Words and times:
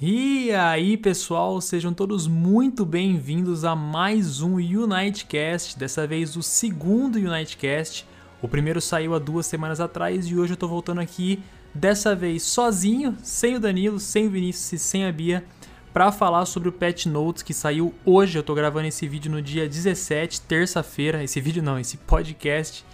E 0.00 0.50
aí, 0.50 0.96
pessoal, 0.96 1.60
sejam 1.60 1.94
todos 1.94 2.26
muito 2.26 2.84
bem-vindos 2.84 3.64
a 3.64 3.76
mais 3.76 4.42
um 4.42 4.54
Unitecast, 4.56 5.78
dessa 5.78 6.04
vez 6.04 6.36
o 6.36 6.42
segundo 6.42 7.14
Unitecast. 7.14 8.04
O 8.42 8.48
primeiro 8.48 8.80
saiu 8.80 9.14
há 9.14 9.20
duas 9.20 9.46
semanas 9.46 9.78
atrás 9.78 10.26
e 10.26 10.36
hoje 10.36 10.54
eu 10.54 10.56
tô 10.56 10.66
voltando 10.66 11.00
aqui, 11.00 11.40
dessa 11.72 12.12
vez 12.12 12.42
sozinho, 12.42 13.16
sem 13.22 13.54
o 13.54 13.60
Danilo, 13.60 14.00
sem 14.00 14.26
o 14.26 14.30
Vinícius 14.30 14.72
e 14.72 14.78
sem 14.84 15.04
a 15.04 15.12
Bia, 15.12 15.44
para 15.92 16.10
falar 16.10 16.44
sobre 16.46 16.68
o 16.68 16.72
Pet 16.72 17.08
Notes 17.08 17.44
que 17.44 17.54
saiu 17.54 17.94
hoje. 18.04 18.36
Eu 18.36 18.42
tô 18.42 18.52
gravando 18.52 18.88
esse 18.88 19.06
vídeo 19.06 19.30
no 19.30 19.40
dia 19.40 19.68
17, 19.68 20.40
terça-feira. 20.40 21.22
Esse 21.22 21.40
vídeo 21.40 21.62
não, 21.62 21.78
esse 21.78 21.98
podcast 21.98 22.84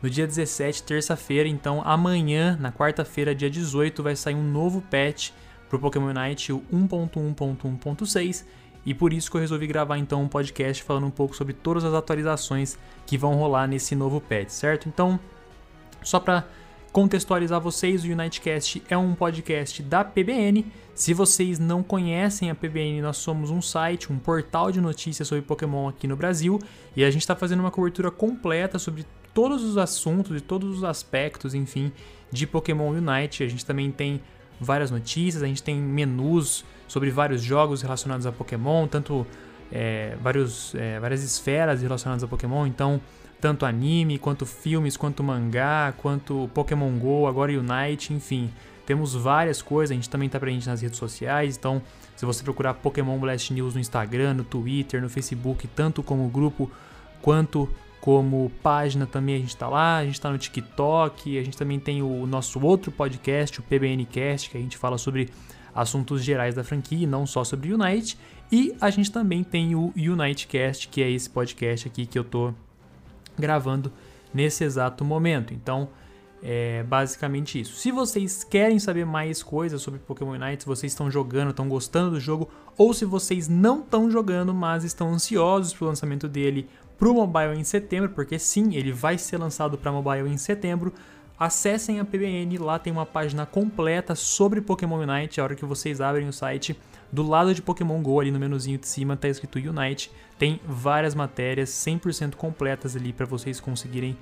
no 0.00 0.08
dia 0.08 0.24
17, 0.24 0.84
terça-feira. 0.84 1.48
Então 1.48 1.82
amanhã, 1.84 2.56
na 2.60 2.70
quarta-feira, 2.70 3.34
dia 3.34 3.50
18, 3.50 4.04
vai 4.04 4.14
sair 4.14 4.36
um 4.36 4.52
novo 4.52 4.80
patch 4.82 5.32
pro 5.74 5.90
Pokémon 5.90 6.06
Unite, 6.06 6.52
o 6.52 6.62
1.1.1.6. 6.72 8.44
E 8.86 8.92
por 8.92 9.12
isso 9.12 9.30
que 9.30 9.36
eu 9.36 9.40
resolvi 9.40 9.66
gravar 9.66 9.98
então 9.98 10.22
um 10.22 10.28
podcast 10.28 10.82
falando 10.82 11.06
um 11.06 11.10
pouco 11.10 11.34
sobre 11.34 11.54
todas 11.54 11.84
as 11.84 11.94
atualizações 11.94 12.78
que 13.06 13.16
vão 13.16 13.34
rolar 13.34 13.66
nesse 13.66 13.94
novo 13.94 14.20
patch, 14.20 14.50
certo? 14.50 14.88
Então, 14.88 15.18
só 16.02 16.20
para 16.20 16.46
contextualizar 16.92 17.60
vocês, 17.60 18.04
o 18.04 18.08
Unitecast 18.08 18.82
é 18.90 18.96
um 18.96 19.14
podcast 19.14 19.82
da 19.82 20.04
PBN. 20.04 20.66
Se 20.94 21.14
vocês 21.14 21.58
não 21.58 21.82
conhecem 21.82 22.50
a 22.50 22.54
PBN, 22.54 23.00
nós 23.00 23.16
somos 23.16 23.50
um 23.50 23.62
site, 23.62 24.12
um 24.12 24.18
portal 24.18 24.70
de 24.70 24.80
notícias 24.80 25.26
sobre 25.26 25.42
Pokémon 25.42 25.88
aqui 25.88 26.06
no 26.06 26.14
Brasil 26.14 26.60
e 26.94 27.02
a 27.02 27.10
gente 27.10 27.22
está 27.22 27.34
fazendo 27.34 27.60
uma 27.60 27.70
cobertura 27.70 28.10
completa 28.10 28.78
sobre 28.78 29.06
todos 29.32 29.64
os 29.64 29.78
assuntos 29.78 30.36
e 30.36 30.40
todos 30.40 30.76
os 30.76 30.84
aspectos, 30.84 31.54
enfim, 31.54 31.90
de 32.30 32.46
Pokémon 32.46 32.90
Unite. 32.90 33.42
A 33.42 33.48
gente 33.48 33.64
também 33.64 33.90
tem 33.90 34.20
várias 34.60 34.90
notícias, 34.90 35.42
a 35.42 35.46
gente 35.46 35.62
tem 35.62 35.76
menus 35.76 36.64
sobre 36.86 37.10
vários 37.10 37.42
jogos 37.42 37.82
relacionados 37.82 38.26
a 38.26 38.32
Pokémon, 38.32 38.86
tanto 38.86 39.26
é, 39.72 40.16
vários, 40.20 40.74
é, 40.74 40.98
várias 41.00 41.22
esferas 41.22 41.82
relacionadas 41.82 42.22
a 42.22 42.28
Pokémon, 42.28 42.66
então 42.66 43.00
tanto 43.40 43.66
anime, 43.66 44.18
quanto 44.18 44.46
filmes, 44.46 44.96
quanto 44.96 45.22
mangá, 45.22 45.92
quanto 45.98 46.48
Pokémon 46.54 46.90
GO, 46.98 47.26
agora 47.26 47.52
Unite, 47.52 48.12
enfim. 48.12 48.50
Temos 48.86 49.14
várias 49.14 49.60
coisas, 49.60 49.90
a 49.90 49.94
gente 49.94 50.08
também 50.08 50.26
está 50.26 50.38
presente 50.38 50.66
nas 50.66 50.80
redes 50.80 50.98
sociais, 50.98 51.56
então 51.56 51.82
se 52.16 52.24
você 52.24 52.42
procurar 52.42 52.74
Pokémon 52.74 53.18
Blast 53.18 53.52
News 53.52 53.74
no 53.74 53.80
Instagram, 53.80 54.34
no 54.34 54.44
Twitter, 54.44 55.02
no 55.02 55.08
Facebook, 55.08 55.66
tanto 55.68 56.02
como 56.02 56.28
grupo 56.28 56.70
quanto 57.20 57.68
como 58.04 58.52
página 58.62 59.06
também 59.06 59.36
a 59.36 59.38
gente 59.38 59.48
está 59.48 59.66
lá, 59.66 59.96
a 59.96 60.04
gente 60.04 60.16
está 60.16 60.30
no 60.30 60.36
TikTok, 60.36 61.38
a 61.38 61.42
gente 61.42 61.56
também 61.56 61.80
tem 61.80 62.02
o 62.02 62.26
nosso 62.26 62.60
outro 62.60 62.92
podcast, 62.92 63.58
o 63.60 63.62
PBNcast, 63.62 64.50
que 64.50 64.58
a 64.58 64.60
gente 64.60 64.76
fala 64.76 64.98
sobre 64.98 65.30
assuntos 65.74 66.22
gerais 66.22 66.54
da 66.54 66.62
franquia, 66.62 67.06
não 67.06 67.26
só 67.26 67.44
sobre 67.44 67.72
Unite, 67.72 68.18
e 68.52 68.76
a 68.78 68.90
gente 68.90 69.10
também 69.10 69.42
tem 69.42 69.74
o 69.74 69.90
Unitecast, 69.96 70.88
que 70.88 71.02
é 71.02 71.10
esse 71.10 71.30
podcast 71.30 71.88
aqui 71.88 72.04
que 72.04 72.18
eu 72.18 72.24
tô 72.24 72.52
gravando 73.38 73.90
nesse 74.34 74.64
exato 74.64 75.02
momento. 75.02 75.54
Então, 75.54 75.88
é 76.42 76.82
basicamente 76.82 77.58
isso. 77.58 77.74
Se 77.76 77.90
vocês 77.90 78.44
querem 78.44 78.78
saber 78.78 79.06
mais 79.06 79.42
coisas 79.42 79.80
sobre 79.80 79.98
Pokémon 79.98 80.32
Unite, 80.32 80.64
se 80.64 80.68
vocês 80.68 80.92
estão 80.92 81.10
jogando, 81.10 81.52
estão 81.52 81.66
gostando 81.70 82.10
do 82.10 82.20
jogo, 82.20 82.50
ou 82.76 82.92
se 82.92 83.06
vocês 83.06 83.48
não 83.48 83.80
estão 83.80 84.10
jogando, 84.10 84.52
mas 84.52 84.84
estão 84.84 85.10
ansiosos 85.10 85.72
para 85.72 85.86
o 85.86 85.88
lançamento 85.88 86.28
dele 86.28 86.68
para 86.98 87.08
o 87.08 87.14
mobile 87.14 87.58
em 87.58 87.64
setembro, 87.64 88.10
porque 88.10 88.38
sim, 88.38 88.74
ele 88.74 88.92
vai 88.92 89.18
ser 89.18 89.38
lançado 89.38 89.76
para 89.76 89.92
mobile 89.92 90.28
em 90.28 90.36
setembro. 90.36 90.92
Acessem 91.38 91.98
a 91.98 92.04
PBN, 92.04 92.58
lá 92.58 92.78
tem 92.78 92.92
uma 92.92 93.04
página 93.04 93.44
completa 93.44 94.14
sobre 94.14 94.60
Pokémon 94.60 95.00
Unite. 95.00 95.40
A 95.40 95.44
hora 95.44 95.56
que 95.56 95.64
vocês 95.64 96.00
abrem 96.00 96.28
o 96.28 96.32
site, 96.32 96.78
do 97.10 97.22
lado 97.22 97.52
de 97.52 97.60
Pokémon 97.60 98.00
Go, 98.00 98.20
ali 98.20 98.30
no 98.30 98.38
menuzinho 98.38 98.78
de 98.78 98.86
cima, 98.86 99.14
está 99.14 99.28
escrito 99.28 99.58
Unite. 99.58 100.10
Tem 100.38 100.60
várias 100.64 101.14
matérias 101.14 101.70
100% 101.70 102.36
completas 102.36 102.94
ali 102.94 103.12
para 103.12 103.26
vocês 103.26 103.58
conseguirem 103.58 104.16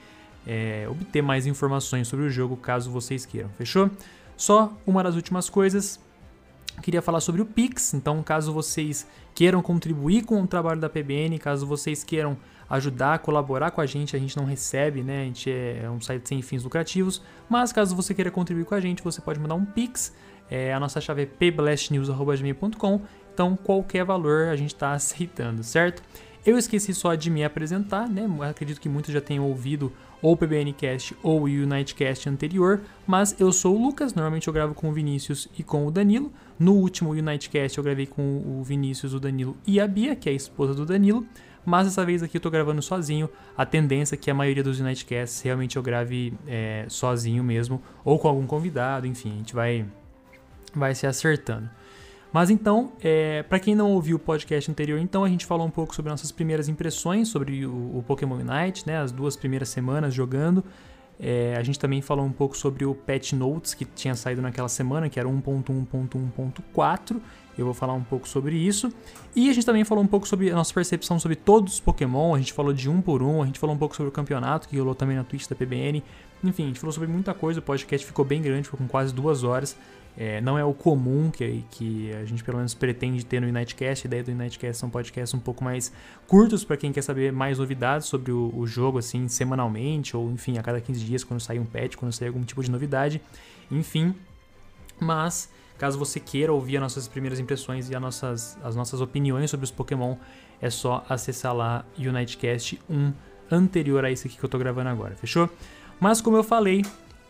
é, 0.47 0.87
obter 0.91 1.23
mais 1.23 1.47
informações 1.47 2.09
sobre 2.09 2.27
o 2.27 2.31
jogo, 2.31 2.57
caso 2.57 2.91
vocês 2.91 3.27
queiram. 3.27 3.51
Fechou? 3.51 3.91
Só 4.37 4.73
uma 4.87 5.03
das 5.03 5.15
últimas 5.15 5.49
coisas. 5.49 6.01
Queria 6.81 7.03
falar 7.03 7.21
sobre 7.21 7.43
o 7.43 7.45
Pix, 7.45 7.93
então 7.93 8.23
caso 8.23 8.53
vocês 8.53 9.07
queiram 9.35 9.61
contribuir 9.61 10.25
com 10.25 10.43
o 10.43 10.47
trabalho 10.47 10.81
da 10.81 10.89
PBN, 10.89 11.39
caso 11.39 11.67
vocês 11.67 12.03
queiram 12.03 12.37
ajudar, 12.73 13.21
colaborar 13.21 13.71
com 13.71 13.81
a 13.81 13.87
gente, 13.87 14.17
a 14.17 14.19
gente 14.19 14.37
não 14.37 14.45
recebe, 14.45 15.03
né? 15.03 15.23
A 15.23 15.25
gente 15.25 15.51
é 15.51 15.89
um 15.89 16.01
site 16.01 16.29
sem 16.29 16.43
fins 16.43 16.65
lucrativos, 16.65 17.23
mas 17.49 17.73
caso 17.73 17.95
você 17.95 18.13
queira 18.13 18.31
contribuir 18.31 18.65
com 18.65 18.75
a 18.75 18.81
gente, 18.81 19.03
você 19.03 19.21
pode 19.21 19.39
mandar 19.39 19.55
um 19.55 19.65
Pix 19.65 20.13
é, 20.53 20.71
a 20.71 20.79
nossa 20.79 21.01
chave 21.01 21.23
é 21.23 21.27
pblastnews.com, 21.27 23.01
então 23.33 23.57
qualquer 23.57 24.05
valor 24.05 24.49
a 24.49 24.57
gente 24.57 24.75
está 24.75 24.93
aceitando, 24.93 25.65
certo? 25.65 26.03
Eu 26.45 26.59
esqueci 26.59 26.93
só 26.93 27.15
de 27.15 27.31
me 27.31 27.43
apresentar, 27.43 28.07
né? 28.07 28.29
Acredito 28.43 28.79
que 28.79 28.89
muitos 28.89 29.15
já 29.15 29.21
tenham 29.21 29.47
ouvido 29.47 29.91
ou 30.21 30.33
o 30.33 30.37
PBNcast 30.37 31.17
ou 31.23 31.43
o 31.43 31.45
Unitecast 31.45 32.29
anterior, 32.29 32.83
mas 33.07 33.35
eu 33.41 33.51
sou 33.51 33.77
o 33.77 33.83
Lucas, 33.83 34.13
normalmente 34.13 34.47
eu 34.47 34.53
gravo 34.53 34.75
com 34.75 34.91
o 34.91 34.93
Vinícius 34.93 35.49
e 35.59 35.63
com 35.63 35.87
o 35.87 35.91
Danilo. 35.91 36.31
No 36.59 36.75
último 36.75 37.13
Unitecast 37.13 37.79
eu 37.79 37.85
gravei 37.85 38.07
com 38.07 38.23
o 38.23 38.63
Vinícius, 38.63 39.15
o 39.15 39.21
Danilo 39.21 39.57
e 39.67 39.81
a 39.81 39.87
Bia, 39.87 40.15
que 40.15 40.29
é 40.29 40.33
a 40.33 40.35
esposa 40.35 40.75
do 40.75 40.85
Danilo, 40.85 41.27
mas 41.65 41.87
dessa 41.87 42.05
vez 42.05 42.23
aqui 42.23 42.37
eu 42.37 42.41
tô 42.41 42.51
gravando 42.51 42.83
sozinho. 42.83 43.29
A 43.57 43.65
tendência 43.65 44.15
é 44.15 44.19
que 44.19 44.31
a 44.31 44.35
maioria 44.35 44.63
dos 44.63 44.81
Unitecasts 44.81 45.41
realmente 45.43 45.77
eu 45.77 45.83
grave 45.83 46.35
é, 46.47 46.85
sozinho 46.89 47.43
mesmo, 47.43 47.81
ou 48.05 48.19
com 48.19 48.29
algum 48.29 48.47
convidado, 48.47 49.07
enfim, 49.07 49.33
a 49.33 49.37
gente 49.37 49.55
vai 49.55 49.87
vai 50.75 50.95
se 50.95 51.07
acertando. 51.07 51.69
Mas 52.33 52.49
então, 52.49 52.93
é, 53.03 53.43
para 53.43 53.59
quem 53.59 53.75
não 53.75 53.93
ouviu 53.93 54.17
o 54.17 54.19
podcast 54.19 54.71
anterior, 54.71 54.99
então 54.99 55.23
a 55.23 55.29
gente 55.29 55.45
falou 55.45 55.67
um 55.67 55.71
pouco 55.71 55.95
sobre 55.95 56.11
nossas 56.11 56.33
primeiras 56.33 56.67
impressões 56.67 57.29
sobre 57.29 57.67
o, 57.67 57.99
o 57.99 58.05
Pokémon 58.07 58.37
Unite, 58.37 58.87
né, 58.87 58.99
as 58.99 59.13
duas 59.13 59.37
primeiras 59.37 59.69
semanas 59.69 60.15
jogando. 60.15 60.65
É, 61.25 61.55
a 61.57 61.63
gente 61.63 61.79
também 61.79 62.03
falou 62.03 62.27
um 62.27 62.33
pouco 62.33 62.57
sobre 62.57 62.85
o 62.85 62.97
Patch 62.97 63.33
Notes 63.35 63.75
que 63.75 63.85
tinha 63.85 64.17
saído 64.17 64.43
naquela 64.43 64.69
semana, 64.69 65.09
que 65.09 65.21
era 65.21 65.29
1.1.1.4. 65.29 67.21
Eu 67.57 67.65
vou 67.65 67.75
falar 67.75 67.93
um 67.93 68.03
pouco 68.03 68.29
sobre 68.29 68.57
isso. 68.57 68.93
E 69.37 69.49
a 69.49 69.53
gente 69.53 69.65
também 69.65 69.85
falou 69.85 70.03
um 70.03 70.07
pouco 70.07 70.27
sobre 70.27 70.51
a 70.51 70.55
nossa 70.55 70.75
percepção 70.75 71.21
sobre 71.21 71.37
todos 71.37 71.75
os 71.75 71.81
Pokémon. 71.81 72.35
A 72.35 72.39
gente 72.39 72.53
falou 72.53 72.73
de 72.73 72.91
um 72.91 73.01
por 73.01 73.23
um, 73.23 73.41
a 73.41 73.47
gente 73.47 73.61
falou 73.61 73.77
um 73.77 73.79
pouco 73.79 73.95
sobre 73.95 74.09
o 74.09 74.13
campeonato 74.13 74.69
que 74.69 74.77
rolou 74.77 74.97
também 74.97 75.17
na 75.17 75.23
Twitch 75.23 75.47
da 75.47 75.55
PBN. 75.55 76.03
Enfim, 76.43 76.65
a 76.65 76.67
gente 76.67 76.81
falou 76.81 76.93
sobre 76.93 77.09
muita 77.09 77.33
coisa. 77.33 77.61
O 77.61 77.63
podcast 77.63 78.05
ficou 78.05 78.25
bem 78.25 78.43
grande, 78.43 78.65
ficou 78.65 78.79
com 78.79 78.89
quase 78.89 79.15
duas 79.15 79.45
horas. 79.45 79.77
É, 80.17 80.41
não 80.43 80.59
é 80.59 80.65
o 80.65 80.75
comum 80.75 81.31
que, 81.31 81.65
que 81.71 82.13
a 82.13 82.25
gente 82.25 82.45
pelo 82.45 82.59
menos 82.59 82.75
pretende 82.75 83.25
ter 83.25 83.41
no 83.41 83.47
Unitecast. 83.47 84.07
A 84.07 84.09
ideia 84.09 84.23
do 84.23 84.31
Unitecast 84.31 84.79
são 84.79 84.91
podcasts 84.91 85.33
um 85.33 85.41
pouco 85.41 85.65
mais 85.65 85.93
curtos 86.27 86.65
para 86.65 86.77
quem 86.77 86.93
quer 86.93 87.03
saber 87.03 87.33
mais 87.33 87.59
novidades 87.59 88.07
sobre 88.09 88.31
o, 88.31 88.53
o, 88.55 88.67
jogo, 88.67 88.99
assim, 88.99 89.27
semanalmente, 89.29 90.17
ou 90.17 90.31
enfim, 90.31 90.59
a 90.59 90.63
cada 90.63 90.81
15 90.81 91.05
dias, 91.05 91.25
quando 91.25 91.41
sai 91.41 91.59
um 91.59 91.65
patch, 91.65 91.97
quando 91.97 92.13
sai 92.13 92.29
algum 92.29 92.43
tipo 92.43 92.63
de 92.63 92.71
novidade. 92.71 93.23
Enfim. 93.71 94.15
Mas, 95.01 95.51
caso 95.79 95.99
você 95.99 96.21
queira 96.21 96.53
ouvir 96.53 96.77
as 96.77 96.83
nossas 96.83 97.09
primeiras 97.09 97.41
impressões 97.41 97.89
e 97.89 97.95
as 97.95 98.01
nossas, 98.01 98.59
as 98.63 98.77
nossas 98.77 99.01
opiniões 99.01 99.51
sobre 99.51 99.65
os 99.65 99.71
Pokémon, 99.71 100.17
é 100.61 100.69
só 100.69 101.05
acessar 101.09 101.55
lá 101.55 101.85
Unitecast 101.99 102.79
1 102.89 103.13
anterior 103.51 104.05
a 104.05 104.11
esse 104.11 104.29
aqui 104.29 104.37
que 104.37 104.45
eu 104.45 104.49
tô 104.49 104.59
gravando 104.59 104.91
agora, 104.91 105.17
fechou? 105.17 105.49
Mas 105.99 106.21
como 106.21 106.37
eu 106.37 106.43
falei, 106.45 106.83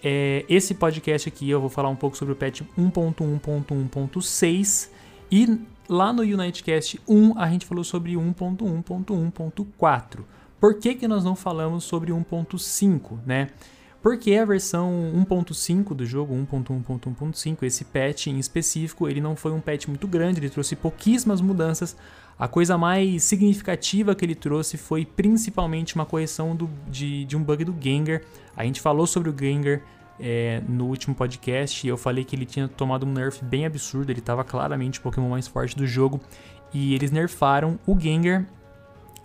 é, 0.02 0.44
esse 0.48 0.74
podcast 0.74 1.28
aqui 1.28 1.48
eu 1.48 1.60
vou 1.60 1.70
falar 1.70 1.88
um 1.88 1.94
pouco 1.96 2.16
sobre 2.16 2.32
o 2.32 2.36
patch 2.36 2.62
1.1.1.6 2.78 4.90
e 5.30 5.60
lá 5.88 6.12
no 6.12 6.22
Unitecast 6.22 7.00
1 7.06 7.38
a 7.38 7.48
gente 7.48 7.66
falou 7.66 7.84
sobre 7.84 8.14
1.1.1.4. 8.14 10.20
Por 10.60 10.78
que, 10.78 10.94
que 10.94 11.08
nós 11.08 11.24
não 11.24 11.36
falamos 11.36 11.84
sobre 11.84 12.12
1.5, 12.12 13.18
né? 13.26 13.48
Porque 14.02 14.34
a 14.34 14.44
versão 14.44 15.12
1.5 15.14 15.94
do 15.94 16.04
jogo, 16.04 16.34
1.1.1.5, 16.34 17.62
esse 17.62 17.84
patch 17.84 18.26
em 18.26 18.38
específico, 18.38 19.08
ele 19.08 19.20
não 19.20 19.36
foi 19.36 19.52
um 19.52 19.60
patch 19.60 19.86
muito 19.86 20.08
grande, 20.08 20.40
ele 20.40 20.50
trouxe 20.50 20.74
pouquíssimas 20.74 21.40
mudanças. 21.40 21.96
A 22.36 22.48
coisa 22.48 22.76
mais 22.76 23.22
significativa 23.22 24.16
que 24.16 24.24
ele 24.24 24.34
trouxe 24.34 24.76
foi 24.76 25.06
principalmente 25.06 25.94
uma 25.94 26.04
correção 26.04 26.56
do, 26.56 26.68
de, 26.90 27.24
de 27.26 27.36
um 27.36 27.42
bug 27.44 27.64
do 27.64 27.76
Gengar. 27.80 28.22
A 28.56 28.64
gente 28.64 28.80
falou 28.80 29.06
sobre 29.06 29.30
o 29.30 29.38
Gengar 29.38 29.80
é, 30.18 30.60
no 30.68 30.86
último 30.86 31.14
podcast 31.14 31.86
e 31.86 31.88
eu 31.88 31.96
falei 31.96 32.24
que 32.24 32.34
ele 32.34 32.44
tinha 32.44 32.66
tomado 32.66 33.06
um 33.06 33.12
nerf 33.12 33.44
bem 33.44 33.64
absurdo, 33.64 34.10
ele 34.10 34.18
estava 34.18 34.42
claramente 34.42 34.98
o 34.98 35.02
Pokémon 35.02 35.28
mais 35.28 35.46
forte 35.46 35.76
do 35.76 35.86
jogo. 35.86 36.20
E 36.74 36.92
eles 36.94 37.12
nerfaram 37.12 37.78
o 37.86 37.96
Gengar. 37.96 38.44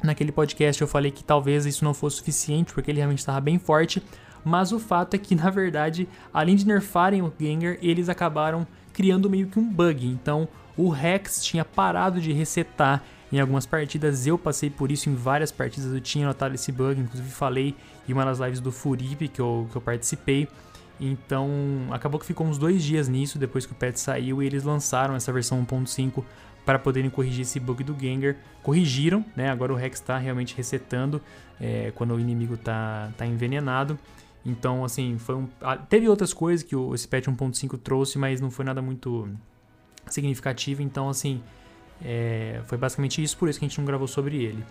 Naquele 0.04 0.32
podcast 0.32 0.80
eu 0.80 0.88
falei 0.88 1.10
que 1.10 1.24
talvez 1.24 1.66
isso 1.66 1.84
não 1.84 1.96
fosse 1.96 2.18
suficiente, 2.18 2.72
porque 2.72 2.92
ele 2.92 3.00
realmente 3.00 3.20
estava 3.20 3.42
bem 3.42 3.58
forte. 3.58 4.04
Mas 4.48 4.72
o 4.72 4.80
fato 4.80 5.14
é 5.14 5.18
que, 5.18 5.36
na 5.36 5.50
verdade, 5.50 6.08
além 6.34 6.56
de 6.56 6.66
nerfarem 6.66 7.22
o 7.22 7.34
Gengar, 7.38 7.78
eles 7.82 8.08
acabaram 8.08 8.66
criando 8.94 9.30
meio 9.30 9.48
que 9.48 9.60
um 9.60 9.70
bug. 9.70 10.08
Então, 10.08 10.48
o 10.78 10.88
Rex 10.88 11.44
tinha 11.44 11.66
parado 11.66 12.22
de 12.22 12.32
resetar 12.32 13.04
em 13.30 13.42
algumas 13.42 13.66
partidas. 13.66 14.26
Eu 14.26 14.38
passei 14.38 14.70
por 14.70 14.90
isso 14.90 15.10
em 15.10 15.16
várias 15.16 15.52
partidas, 15.52 15.92
eu 15.92 16.00
tinha 16.00 16.26
notado 16.26 16.56
esse 16.56 16.72
bug, 16.72 17.02
inclusive 17.02 17.30
falei 17.30 17.76
em 18.08 18.14
uma 18.14 18.24
das 18.24 18.40
lives 18.40 18.62
do 18.62 18.72
Furip 18.72 19.28
que 19.28 19.42
eu, 19.42 19.68
que 19.70 19.76
eu 19.76 19.82
participei. 19.82 20.48
Então 20.98 21.50
acabou 21.92 22.18
que 22.18 22.26
ficou 22.26 22.48
uns 22.48 22.58
dois 22.58 22.82
dias 22.82 23.10
nisso 23.10 23.38
depois 23.38 23.66
que 23.66 23.74
o 23.74 23.76
patch 23.76 23.98
saiu 23.98 24.42
e 24.42 24.46
eles 24.46 24.64
lançaram 24.64 25.14
essa 25.14 25.32
versão 25.32 25.64
1.5 25.64 26.24
para 26.66 26.80
poderem 26.80 27.10
corrigir 27.10 27.42
esse 27.42 27.60
bug 27.60 27.84
do 27.84 27.94
Gengar. 28.00 28.38
Corrigiram, 28.64 29.26
né? 29.36 29.50
Agora 29.50 29.74
o 29.74 29.76
Rex 29.76 30.00
está 30.00 30.18
realmente 30.18 30.56
resetando 30.56 31.22
é, 31.60 31.92
quando 31.96 32.14
o 32.14 32.20
inimigo 32.20 32.54
está 32.54 33.10
tá 33.18 33.26
envenenado. 33.26 34.00
Então, 34.48 34.86
assim, 34.86 35.18
foi 35.18 35.36
um. 35.36 35.48
Ah, 35.62 35.76
teve 35.76 36.08
outras 36.08 36.34
coisas 36.34 36.66
que 36.66 36.76
o, 36.76 36.96
esse 36.96 37.06
patch 37.06 37.28
1.5 37.28 37.78
trouxe, 37.78 38.18
mas 38.18 38.40
não 38.40 38.50
foi 38.50 38.64
nada 38.64 38.82
muito 38.82 39.30
significativo. 40.10 40.82
Então, 40.82 41.10
assim, 41.10 41.42
é, 42.02 42.62
foi 42.66 42.78
basicamente 42.78 43.22
isso, 43.22 43.38
por 43.38 43.50
isso 43.50 43.60
que 43.60 43.66
a 43.66 43.68
gente 43.68 43.78
não 43.78 43.86
gravou 43.86 44.08
sobre 44.08 44.38
ele. 44.42 44.64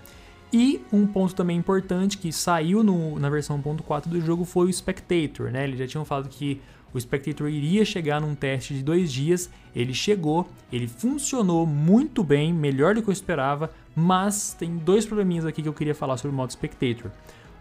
E 0.50 0.80
um 0.90 1.06
ponto 1.06 1.34
também 1.34 1.58
importante 1.58 2.16
que 2.16 2.32
saiu 2.32 2.82
no, 2.82 3.18
na 3.18 3.28
versão 3.28 3.60
1.4 3.60 4.06
do 4.08 4.18
jogo 4.20 4.44
foi 4.44 4.68
o 4.68 4.72
Spectator, 4.72 5.50
né? 5.50 5.64
Eles 5.64 5.78
já 5.78 5.86
tinham 5.86 6.04
falado 6.04 6.28
que 6.30 6.60
o 6.94 7.00
Spectator 7.00 7.48
iria 7.48 7.84
chegar 7.84 8.20
num 8.20 8.34
teste 8.34 8.72
de 8.72 8.82
dois 8.82 9.12
dias, 9.12 9.50
ele 9.74 9.92
chegou, 9.92 10.48
ele 10.72 10.88
funcionou 10.88 11.66
muito 11.66 12.24
bem, 12.24 12.54
melhor 12.54 12.94
do 12.94 13.02
que 13.02 13.08
eu 13.10 13.12
esperava, 13.12 13.70
mas 13.94 14.54
tem 14.54 14.78
dois 14.78 15.04
probleminhas 15.04 15.44
aqui 15.44 15.62
que 15.62 15.68
eu 15.68 15.74
queria 15.74 15.94
falar 15.94 16.16
sobre 16.16 16.32
o 16.34 16.36
modo 16.36 16.52
Spectator. 16.52 17.10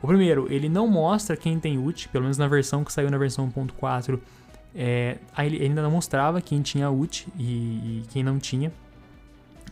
O 0.05 0.07
primeiro, 0.07 0.45
ele 0.53 0.69
não 0.69 0.87
mostra 0.87 1.35
quem 1.35 1.59
tem 1.59 1.79
ult, 1.79 2.07
pelo 2.09 2.25
menos 2.25 2.37
na 2.37 2.47
versão 2.47 2.83
que 2.83 2.93
saiu 2.93 3.09
na 3.09 3.17
versão 3.17 3.49
1.4, 3.49 4.19
é, 4.75 5.17
ele 5.39 5.63
ainda 5.63 5.81
não 5.81 5.89
mostrava 5.89 6.39
quem 6.39 6.61
tinha 6.61 6.91
ult 6.91 7.27
e, 7.35 7.43
e 7.43 8.03
quem 8.11 8.21
não 8.21 8.37
tinha. 8.37 8.71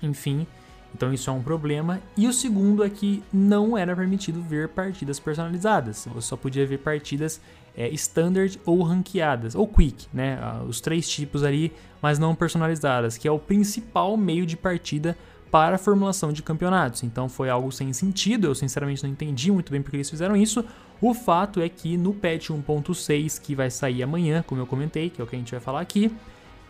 Enfim, 0.02 0.48
então 0.96 1.14
isso 1.14 1.30
é 1.30 1.34
um 1.34 1.44
problema. 1.44 2.02
E 2.18 2.28
o 2.28 2.34
segundo 2.34 2.84
é 2.84 2.90
que 2.90 3.22
não 3.32 3.78
era 3.78 3.96
permitido 3.96 4.42
ver 4.42 4.70
partidas 4.70 5.20
personalizadas. 5.20 6.08
Você 6.12 6.30
só 6.30 6.36
podia 6.36 6.66
ver 6.66 6.80
partidas 6.80 7.40
é, 7.78 7.88
standard 7.90 8.60
ou 8.66 8.82
ranqueadas, 8.82 9.54
ou 9.54 9.68
quick, 9.68 10.08
né? 10.12 10.40
Ah, 10.42 10.64
os 10.68 10.82
três 10.82 11.08
tipos 11.08 11.44
ali, 11.44 11.72
mas 12.02 12.18
não 12.18 12.34
personalizadas, 12.34 13.20
que 13.20 13.28
é 13.28 13.32
o 13.32 13.38
principal 13.38 14.18
meio 14.18 14.48
de 14.48 14.58
partida 14.58 15.16
para 15.54 15.76
a 15.76 15.78
formulação 15.78 16.34
de 16.34 16.42
campeonatos. 16.42 17.04
Então 17.04 17.30
foi 17.30 17.48
algo 17.48 17.72
sem 17.72 17.94
sentido, 17.94 18.48
eu 18.48 18.56
sinceramente 18.56 19.04
não 19.04 19.10
entendi 19.12 19.52
muito 19.52 19.72
bem 19.72 19.84
porque 19.84 19.98
eles 19.98 20.10
fizeram 20.10 20.36
isso. 20.36 20.66
O 21.00 21.14
fato 21.14 21.62
é 21.62 21.70
que 21.70 21.96
no 21.96 22.12
patch 22.12 22.50
1.6, 22.50 23.40
que 23.40 23.54
vai 23.54 23.70
sair 23.70 24.02
amanhã, 24.02 24.44
como 24.48 24.60
eu 24.60 24.66
comentei, 24.66 25.12
que 25.12 25.22
é 25.22 25.24
o 25.24 25.28
que 25.28 25.36
a 25.36 25.40
gente 25.40 25.52
vai 25.52 25.60
falar 25.60 25.82
aqui, 25.82 26.12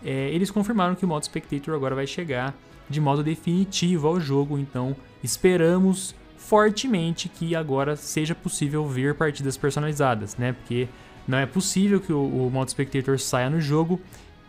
é, 0.03 0.29
eles 0.31 0.51
confirmaram 0.51 0.95
que 0.95 1.05
o 1.05 1.07
modo 1.07 1.23
Spectator 1.23 1.73
agora 1.73 1.95
vai 1.95 2.05
chegar 2.05 2.53
de 2.89 2.99
modo 2.99 3.23
definitivo 3.23 4.05
ao 4.05 4.19
jogo, 4.19 4.59
então 4.59 4.93
esperamos 5.23 6.13
fortemente 6.35 7.29
que 7.29 7.55
agora 7.55 7.95
seja 7.95 8.35
possível 8.35 8.85
ver 8.85 9.15
partidas 9.15 9.55
personalizadas, 9.55 10.35
né? 10.35 10.51
Porque 10.51 10.89
não 11.25 11.37
é 11.37 11.45
possível 11.45 12.01
que 12.01 12.11
o, 12.11 12.21
o 12.21 12.51
modo 12.51 12.69
Spectator 12.69 13.17
saia 13.17 13.49
no 13.49 13.61
jogo 13.61 14.01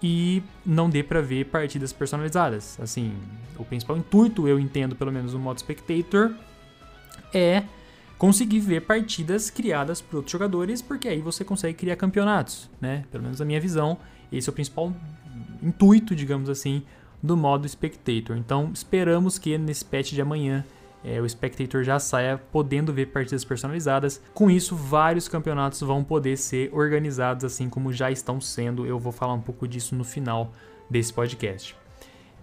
e 0.06 0.42
não 0.66 0.90
dê 0.90 1.02
para 1.02 1.22
ver 1.22 1.46
partidas 1.46 1.90
personalizadas. 1.90 2.78
Assim, 2.78 3.14
o 3.58 3.64
principal 3.64 3.96
intuito, 3.96 4.46
eu 4.46 4.60
entendo 4.60 4.94
pelo 4.94 5.10
menos 5.10 5.32
no 5.32 5.40
modo 5.40 5.58
spectator, 5.58 6.30
é 7.32 7.62
conseguir 8.18 8.60
ver 8.60 8.82
partidas 8.82 9.48
criadas 9.48 10.02
por 10.02 10.16
outros 10.16 10.32
jogadores, 10.32 10.82
porque 10.82 11.08
aí 11.08 11.22
você 11.22 11.42
consegue 11.42 11.72
criar 11.72 11.96
campeonatos, 11.96 12.68
né? 12.78 13.06
Pelo 13.10 13.24
menos 13.24 13.40
a 13.40 13.46
minha 13.46 13.58
visão, 13.58 13.96
esse 14.30 14.46
é 14.46 14.52
o 14.52 14.52
principal 14.52 14.92
intuito, 15.62 16.14
digamos 16.14 16.50
assim, 16.50 16.82
do 17.22 17.34
modo 17.34 17.66
spectator. 17.66 18.36
Então, 18.36 18.72
esperamos 18.74 19.38
que 19.38 19.56
nesse 19.56 19.86
patch 19.86 20.12
de 20.12 20.20
amanhã 20.20 20.66
é, 21.04 21.20
o 21.20 21.28
Spectator 21.28 21.84
já 21.84 21.98
saia 21.98 22.38
podendo 22.50 22.92
ver 22.92 23.06
partidas 23.06 23.44
personalizadas. 23.44 24.22
Com 24.32 24.50
isso, 24.50 24.74
vários 24.74 25.28
campeonatos 25.28 25.80
vão 25.80 26.02
poder 26.02 26.38
ser 26.38 26.70
organizados 26.72 27.44
assim 27.44 27.68
como 27.68 27.92
já 27.92 28.10
estão 28.10 28.40
sendo. 28.40 28.86
Eu 28.86 28.98
vou 28.98 29.12
falar 29.12 29.34
um 29.34 29.40
pouco 29.40 29.68
disso 29.68 29.94
no 29.94 30.02
final 30.02 30.50
desse 30.88 31.12
podcast. 31.12 31.76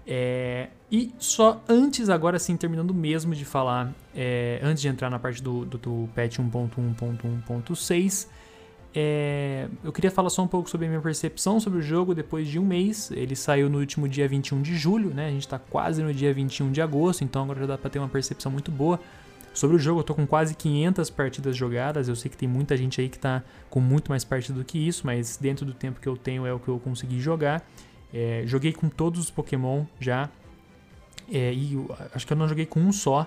É, 0.05 0.69
e 0.91 1.13
só 1.17 1.63
antes, 1.67 2.09
agora 2.09 2.37
sim, 2.37 2.55
terminando 2.57 2.93
mesmo 2.93 3.33
de 3.33 3.45
falar, 3.45 3.93
é, 4.15 4.59
antes 4.61 4.81
de 4.81 4.87
entrar 4.87 5.09
na 5.09 5.17
parte 5.17 5.41
do, 5.41 5.65
do, 5.65 5.77
do 5.77 6.09
patch 6.13 6.37
1.1.1.6, 6.37 8.27
é, 8.93 9.69
eu 9.83 9.91
queria 9.91 10.11
falar 10.11 10.29
só 10.29 10.43
um 10.43 10.47
pouco 10.47 10.69
sobre 10.69 10.85
a 10.85 10.89
minha 10.89 11.01
percepção 11.01 11.59
sobre 11.59 11.79
o 11.79 11.81
jogo 11.81 12.13
depois 12.13 12.47
de 12.47 12.59
um 12.59 12.65
mês. 12.65 13.09
Ele 13.11 13.35
saiu 13.35 13.69
no 13.69 13.79
último 13.79 14.07
dia 14.07 14.27
21 14.27 14.61
de 14.61 14.75
julho, 14.75 15.11
né? 15.11 15.27
A 15.27 15.31
gente 15.31 15.41
está 15.41 15.57
quase 15.57 16.03
no 16.03 16.13
dia 16.13 16.33
21 16.33 16.71
de 16.71 16.81
agosto, 16.81 17.23
então 17.23 17.43
agora 17.43 17.61
já 17.61 17.65
dá 17.67 17.77
para 17.77 17.89
ter 17.89 17.99
uma 17.99 18.09
percepção 18.09 18.51
muito 18.51 18.69
boa. 18.69 18.99
Sobre 19.53 19.75
o 19.75 19.79
jogo, 19.79 19.99
eu 19.99 20.03
tô 20.03 20.13
com 20.13 20.25
quase 20.25 20.55
500 20.55 21.09
partidas 21.09 21.55
jogadas. 21.55 22.07
Eu 22.07 22.15
sei 22.15 22.29
que 22.29 22.37
tem 22.37 22.47
muita 22.47 22.75
gente 22.75 22.99
aí 22.99 23.09
que 23.09 23.19
tá 23.19 23.43
com 23.69 23.79
muito 23.79 24.09
mais 24.09 24.23
partidas 24.23 24.57
do 24.57 24.65
que 24.65 24.77
isso, 24.77 25.05
mas 25.05 25.37
dentro 25.37 25.65
do 25.65 25.73
tempo 25.73 25.99
que 25.99 26.07
eu 26.07 26.17
tenho 26.17 26.45
é 26.45 26.53
o 26.53 26.59
que 26.59 26.67
eu 26.67 26.79
consegui 26.79 27.19
jogar. 27.19 27.65
É, 28.13 28.43
joguei 28.45 28.73
com 28.73 28.89
todos 28.89 29.19
os 29.21 29.31
Pokémon 29.31 29.85
já. 29.99 30.29
É, 31.31 31.53
e 31.53 31.77
acho 32.13 32.27
que 32.27 32.33
eu 32.33 32.37
não 32.37 32.47
joguei 32.47 32.65
com 32.65 32.79
um 32.81 32.91
só. 32.91 33.25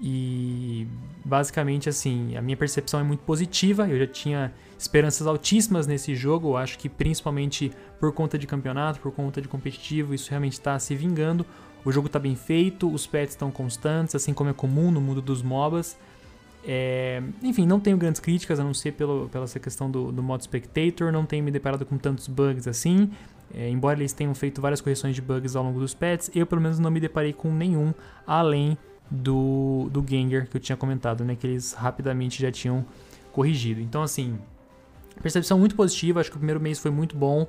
E 0.00 0.86
basicamente 1.24 1.88
assim, 1.88 2.36
a 2.36 2.42
minha 2.42 2.56
percepção 2.56 3.00
é 3.00 3.02
muito 3.02 3.20
positiva. 3.20 3.88
Eu 3.88 3.98
já 3.98 4.06
tinha 4.06 4.52
esperanças 4.78 5.26
altíssimas 5.26 5.86
nesse 5.86 6.14
jogo. 6.14 6.50
Eu 6.50 6.56
acho 6.56 6.78
que 6.78 6.88
principalmente 6.88 7.72
por 8.00 8.12
conta 8.12 8.38
de 8.38 8.46
campeonato, 8.46 9.00
por 9.00 9.12
conta 9.12 9.40
de 9.40 9.48
competitivo, 9.48 10.14
isso 10.14 10.30
realmente 10.30 10.54
está 10.54 10.78
se 10.78 10.94
vingando. 10.94 11.46
O 11.84 11.92
jogo 11.92 12.06
está 12.06 12.18
bem 12.18 12.34
feito, 12.34 12.90
os 12.92 13.06
pets 13.06 13.34
estão 13.34 13.50
constantes, 13.50 14.14
assim 14.14 14.32
como 14.32 14.50
é 14.50 14.52
comum 14.52 14.90
no 14.90 15.00
mundo 15.00 15.20
dos 15.20 15.42
MOBAs. 15.42 15.96
É, 16.66 17.22
enfim, 17.42 17.66
não 17.66 17.78
tenho 17.78 17.96
grandes 17.98 18.20
críticas, 18.20 18.58
a 18.58 18.64
não 18.64 18.72
ser 18.72 18.92
pelo, 18.92 19.28
pela 19.28 19.44
essa 19.44 19.60
questão 19.60 19.90
do, 19.90 20.10
do 20.10 20.22
modo 20.22 20.42
spectator, 20.42 21.12
não 21.12 21.26
tenho 21.26 21.44
me 21.44 21.50
deparado 21.50 21.84
com 21.84 21.98
tantos 21.98 22.26
bugs 22.26 22.66
assim. 22.66 23.10
É, 23.54 23.68
embora 23.68 23.98
eles 23.98 24.14
tenham 24.14 24.34
feito 24.34 24.62
várias 24.62 24.80
correções 24.80 25.14
de 25.14 25.20
bugs 25.20 25.54
ao 25.54 25.62
longo 25.62 25.78
dos 25.78 25.92
pets, 25.92 26.30
eu 26.34 26.46
pelo 26.46 26.62
menos 26.62 26.78
não 26.78 26.90
me 26.90 26.98
deparei 26.98 27.34
com 27.34 27.52
nenhum 27.52 27.92
além 28.26 28.78
do, 29.10 29.88
do 29.90 30.04
Gengar 30.06 30.48
que 30.48 30.56
eu 30.56 30.60
tinha 30.60 30.76
comentado, 30.76 31.24
né? 31.24 31.36
Que 31.36 31.46
eles 31.46 31.72
rapidamente 31.72 32.40
já 32.40 32.50
tinham 32.50 32.84
corrigido. 33.32 33.80
Então, 33.80 34.02
assim, 34.02 34.38
percepção 35.22 35.58
muito 35.58 35.74
positiva. 35.74 36.20
Acho 36.20 36.30
que 36.30 36.36
o 36.36 36.38
primeiro 36.38 36.60
mês 36.60 36.78
foi 36.78 36.90
muito 36.90 37.16
bom. 37.16 37.46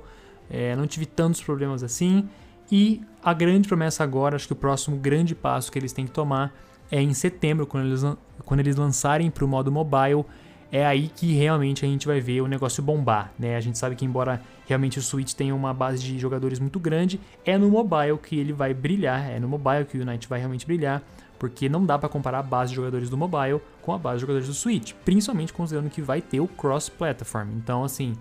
É, 0.50 0.76
não 0.76 0.86
tive 0.86 1.06
tantos 1.06 1.42
problemas 1.42 1.82
assim. 1.82 2.28
E 2.70 3.00
a 3.22 3.32
grande 3.32 3.68
promessa 3.68 4.02
agora, 4.02 4.36
acho 4.36 4.46
que 4.46 4.52
o 4.52 4.56
próximo 4.56 4.96
grande 4.96 5.34
passo 5.34 5.70
que 5.70 5.78
eles 5.78 5.92
têm 5.92 6.04
que 6.04 6.12
tomar 6.12 6.52
é 6.90 7.00
em 7.00 7.14
setembro, 7.14 7.66
quando 7.66 7.86
eles, 7.86 8.02
quando 8.44 8.60
eles 8.60 8.76
lançarem 8.76 9.30
para 9.30 9.44
o 9.44 9.48
modo 9.48 9.70
mobile. 9.70 10.24
É 10.70 10.84
aí 10.84 11.08
que 11.08 11.32
realmente 11.32 11.84
a 11.84 11.88
gente 11.88 12.08
vai 12.08 12.20
ver 12.20 12.40
o 12.40 12.48
negócio 12.48 12.82
bombar, 12.82 13.32
né? 13.38 13.56
A 13.56 13.60
gente 13.60 13.78
sabe 13.78 13.94
que 13.94 14.04
embora 14.04 14.42
realmente 14.66 14.98
o 14.98 15.02
Switch 15.02 15.32
tenha 15.32 15.54
uma 15.54 15.72
base 15.72 16.02
de 16.02 16.18
jogadores 16.18 16.58
muito 16.58 16.80
grande, 16.80 17.20
é 17.44 17.56
no 17.56 17.70
mobile 17.70 18.18
que 18.18 18.36
ele 18.36 18.52
vai 18.52 18.74
brilhar, 18.74 19.30
é 19.30 19.38
no 19.38 19.46
mobile 19.46 19.84
que 19.84 19.96
o 19.96 20.02
Unite 20.02 20.26
vai 20.28 20.40
realmente 20.40 20.66
brilhar 20.66 21.04
porque 21.38 21.68
não 21.68 21.84
dá 21.84 21.98
para 21.98 22.08
comparar 22.08 22.38
a 22.40 22.42
base 22.42 22.70
de 22.70 22.76
jogadores 22.76 23.10
do 23.10 23.16
mobile 23.16 23.60
com 23.82 23.92
a 23.92 23.98
base 23.98 24.16
de 24.16 24.20
jogadores 24.22 24.48
do 24.48 24.54
Switch, 24.54 24.92
principalmente 25.04 25.52
considerando 25.52 25.90
que 25.90 26.02
vai 26.02 26.20
ter 26.20 26.40
o 26.40 26.48
cross-platform. 26.48 27.50
Então, 27.56 27.84
assim, 27.84 28.14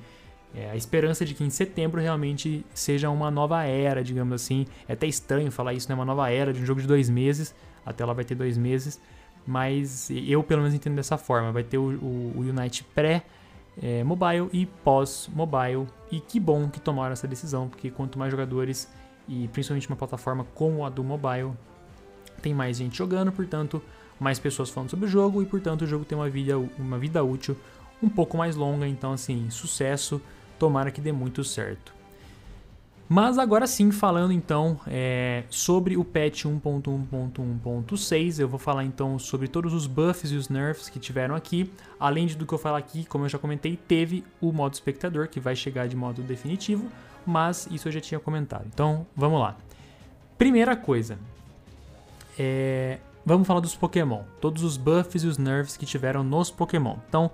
é, 0.54 0.70
a 0.72 0.76
esperança 0.76 1.26
de 1.26 1.34
que 1.34 1.44
em 1.44 1.50
setembro 1.50 2.02
realmente 2.02 2.66
seja 2.74 3.10
uma 3.10 3.30
nova 3.30 3.64
era, 3.64 4.04
digamos 4.04 4.34
assim. 4.34 4.66
É 4.88 4.94
até 4.94 5.08
estranho 5.08 5.52
falar 5.52 5.74
isso, 5.74 5.90
né? 5.90 5.96
Uma 5.96 6.06
nova 6.06 6.30
era 6.32 6.54
de 6.54 6.62
um 6.62 6.66
jogo 6.66 6.82
de 6.82 6.88
dois 6.88 7.10
meses, 7.10 7.54
até 7.86 8.06
lá 8.06 8.14
vai 8.14 8.24
ter 8.24 8.36
dois 8.36 8.58
meses, 8.58 9.02
mas 9.46 10.10
eu 10.10 10.42
pelo 10.44 10.62
menos 10.62 10.74
entendo 10.74 10.96
dessa 10.96 11.18
forma. 11.18 11.52
Vai 11.52 11.64
ter 11.64 11.78
o, 11.78 11.90
o, 12.02 12.34
o 12.38 12.40
Unite 12.40 12.84
pré- 12.84 13.24
é, 13.82 14.04
mobile 14.04 14.50
e 14.54 14.66
pós-mobile. 14.66 15.88
E 16.12 16.20
que 16.20 16.40
bom 16.40 16.70
que 16.70 16.80
tomaram 16.80 17.14
essa 17.14 17.28
decisão, 17.28 17.68
porque 17.68 17.92
quanto 17.92 18.18
mais 18.18 18.32
jogadores 18.32 18.90
e 19.28 19.48
principalmente 19.50 19.88
uma 19.88 19.98
plataforma 19.98 20.46
como 20.54 20.86
a 20.86 20.90
do 20.90 21.04
mobile, 21.04 21.52
tem 22.42 22.54
mais 22.54 22.78
gente 22.78 22.98
jogando, 22.98 23.32
portanto, 23.32 23.82
mais 24.20 24.40
pessoas 24.40 24.70
falando 24.70 24.90
sobre 24.90 25.06
o 25.06 25.10
jogo 25.10 25.42
e, 25.42 25.46
portanto, 25.46 25.84
o 25.84 25.88
jogo 25.88 26.06
tem 26.06 26.18
uma 26.18 26.30
vida, 26.30 26.58
uma 26.78 26.98
vida 26.98 27.24
útil 27.24 27.58
um 28.02 28.10
pouco 28.10 28.38
mais 28.38 28.56
longa. 28.56 28.88
Então, 28.88 29.14
assim, 29.14 29.50
sucesso, 29.50 30.22
tomara 30.58 30.92
que 30.92 31.02
dê 31.02 31.12
muito 31.12 31.44
certo. 31.44 31.96
Mas 33.08 33.38
agora 33.38 33.68
sim, 33.68 33.92
falando 33.92 34.32
então 34.32 34.80
é, 34.88 35.44
sobre 35.48 35.96
o 35.96 36.04
patch 36.04 36.46
1.1.1.6, 36.46 38.40
eu 38.40 38.48
vou 38.48 38.58
falar 38.58 38.84
então 38.84 39.20
sobre 39.20 39.48
todos 39.48 39.76
os 39.76 39.86
buffs 39.86 40.32
e 40.32 40.36
os 40.36 40.50
nerfs 40.50 40.90
que 40.90 40.98
tiveram 40.98 41.36
aqui. 41.36 41.72
Além 42.00 42.26
do 42.26 42.48
que 42.48 42.54
eu 42.54 42.58
falar 42.58 42.80
aqui, 42.80 43.06
como 43.06 43.26
eu 43.26 43.30
já 43.30 43.38
comentei, 43.38 43.78
teve 43.78 44.24
o 44.42 44.52
modo 44.52 44.74
espectador 44.74 45.28
que 45.28 45.40
vai 45.40 45.56
chegar 45.56 45.88
de 45.88 45.96
modo 45.96 46.24
definitivo, 46.24 46.90
mas 47.28 47.68
isso 47.70 47.88
eu 47.88 47.92
já 47.92 48.02
tinha 48.02 48.20
comentado. 48.20 48.66
Então 48.74 49.06
vamos 49.16 49.40
lá. 49.40 49.56
Primeira 50.36 50.76
coisa, 50.76 51.20
é, 52.38 53.00
vamos 53.26 53.48
falar 53.48 53.60
dos 53.60 53.76
Pokémon. 53.76 54.24
Todos 54.40 54.64
os 54.64 54.78
buffs 54.78 55.24
e 55.24 55.28
os 55.28 55.38
nerfs 55.38 55.78
que 55.78 55.86
tiveram 55.86 56.24
nos 56.24 56.52
Pokémon. 56.52 56.98
Então, 57.08 57.32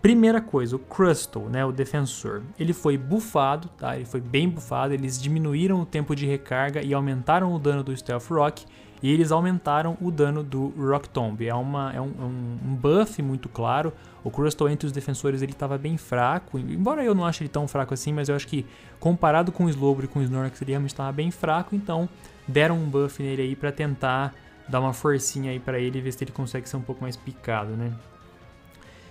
primeira 0.00 0.40
coisa, 0.40 0.76
o 0.76 0.78
Crustle, 0.78 1.48
né, 1.48 1.64
o 1.64 1.72
defensor, 1.72 2.42
ele 2.58 2.72
foi 2.72 2.98
buffado, 2.98 3.68
tá? 3.78 3.96
Ele 3.96 4.04
foi 4.04 4.20
bem 4.20 4.48
buffado. 4.48 4.92
Eles 4.92 5.20
diminuíram 5.20 5.80
o 5.80 5.86
tempo 5.86 6.14
de 6.14 6.26
recarga 6.26 6.82
e 6.82 6.92
aumentaram 6.92 7.54
o 7.54 7.58
dano 7.58 7.82
do 7.82 7.96
Stealth 7.96 8.30
Rock. 8.30 8.64
e 9.02 9.10
eles 9.10 9.32
aumentaram 9.32 9.98
o 10.00 10.10
dano 10.12 10.44
do 10.44 10.72
Rock 10.78 11.08
Tomb. 11.08 11.44
É, 11.44 11.54
uma, 11.54 11.92
é 11.92 12.00
um, 12.00 12.12
é 12.18 12.24
um 12.24 12.74
buff 12.76 13.20
muito 13.20 13.48
claro. 13.48 13.92
O 14.22 14.30
Crustle 14.30 14.68
entre 14.70 14.86
os 14.86 14.92
defensores 14.92 15.42
ele 15.42 15.50
estava 15.50 15.76
bem 15.76 15.96
fraco, 15.96 16.56
embora 16.58 17.02
eu 17.02 17.14
não 17.14 17.26
ache 17.26 17.42
ele 17.42 17.48
tão 17.48 17.66
fraco 17.66 17.92
assim, 17.92 18.12
mas 18.12 18.28
eu 18.28 18.36
acho 18.36 18.46
que 18.46 18.64
comparado 19.00 19.50
com 19.50 19.64
o 19.64 19.68
Slowbro 19.68 20.04
e 20.04 20.08
com 20.08 20.20
o 20.20 20.22
Snorlax 20.22 20.62
ele 20.62 20.70
realmente 20.70 20.92
estava 20.92 21.10
bem 21.10 21.32
fraco, 21.32 21.74
então 21.74 22.08
deram 22.46 22.76
um 22.76 22.88
buff 22.88 23.20
nele 23.20 23.42
aí 23.42 23.56
para 23.56 23.72
tentar 23.72 24.32
dar 24.68 24.80
uma 24.80 24.92
forcinha 24.92 25.50
aí 25.50 25.60
para 25.60 25.78
ele 25.78 25.98
e 25.98 26.00
ver 26.00 26.12
se 26.12 26.24
ele 26.24 26.32
consegue 26.32 26.68
ser 26.68 26.76
um 26.76 26.82
pouco 26.82 27.02
mais 27.02 27.16
picado, 27.16 27.72
né? 27.72 27.92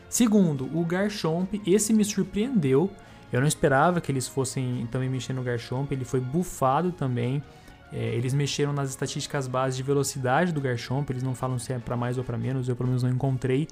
Segundo, 0.09 0.65
o 0.77 0.83
Garchomp, 0.83 1.61
esse 1.65 1.93
me 1.93 2.03
surpreendeu. 2.03 2.91
Eu 3.31 3.39
não 3.39 3.47
esperava 3.47 4.01
que 4.01 4.11
eles 4.11 4.27
fossem 4.27 4.85
também 4.91 5.09
mexer 5.09 5.31
no 5.31 5.41
Garchomp, 5.41 5.89
ele 5.91 6.03
foi 6.03 6.19
bufado 6.19 6.91
também. 6.91 7.41
É, 7.93 8.15
eles 8.15 8.33
mexeram 8.33 8.73
nas 8.73 8.89
estatísticas 8.89 9.47
básicas 9.47 9.77
de 9.77 9.83
velocidade 9.83 10.51
do 10.51 10.59
Garchomp, 10.59 11.09
eles 11.09 11.23
não 11.23 11.33
falam 11.33 11.57
se 11.57 11.71
é 11.73 11.79
para 11.79 11.95
mais 11.95 12.17
ou 12.17 12.23
para 12.23 12.37
menos, 12.37 12.67
eu 12.67 12.75
pelo 12.75 12.87
menos 12.87 13.03
não 13.03 13.09
encontrei. 13.09 13.67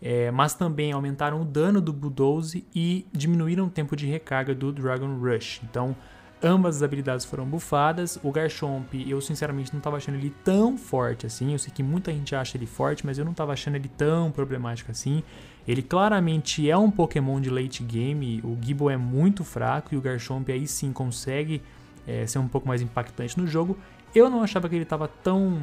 É, 0.00 0.30
mas 0.30 0.54
também 0.54 0.92
aumentaram 0.92 1.42
o 1.42 1.44
dano 1.44 1.80
do 1.80 1.92
Bulldoze 1.92 2.64
e 2.74 3.06
diminuíram 3.12 3.66
o 3.66 3.70
tempo 3.70 3.96
de 3.96 4.06
recarga 4.06 4.54
do 4.54 4.72
Dragon 4.72 5.18
Rush. 5.18 5.60
Então, 5.64 5.96
ambas 6.42 6.76
as 6.76 6.82
habilidades 6.82 7.24
foram 7.24 7.44
bufadas. 7.44 8.18
O 8.22 8.30
Garchomp, 8.30 8.94
eu 9.06 9.20
sinceramente 9.20 9.72
não 9.72 9.78
estava 9.78 9.96
achando 9.96 10.16
ele 10.16 10.34
tão 10.44 10.76
forte 10.76 11.26
assim. 11.26 11.52
Eu 11.52 11.58
sei 11.58 11.72
que 11.72 11.82
muita 11.82 12.12
gente 12.12 12.34
acha 12.34 12.56
ele 12.56 12.66
forte, 12.66 13.04
mas 13.04 13.18
eu 13.18 13.24
não 13.24 13.32
estava 13.32 13.52
achando 13.52 13.76
ele 13.76 13.88
tão 13.88 14.30
problemático 14.30 14.90
assim. 14.90 15.22
Ele 15.66 15.82
claramente 15.82 16.68
é 16.68 16.76
um 16.76 16.90
Pokémon 16.90 17.40
de 17.40 17.50
late 17.50 17.82
game, 17.82 18.40
o 18.42 18.56
Gible 18.60 18.88
é 18.88 18.96
muito 18.96 19.44
fraco 19.44 19.94
e 19.94 19.98
o 19.98 20.00
Garchomp 20.00 20.48
aí 20.50 20.66
sim 20.66 20.92
consegue 20.92 21.60
é, 22.06 22.26
ser 22.26 22.38
um 22.38 22.48
pouco 22.48 22.66
mais 22.66 22.80
impactante 22.80 23.38
no 23.38 23.46
jogo. 23.46 23.76
Eu 24.14 24.30
não 24.30 24.42
achava 24.42 24.68
que 24.68 24.74
ele 24.74 24.84
estava 24.84 25.06
tão... 25.06 25.58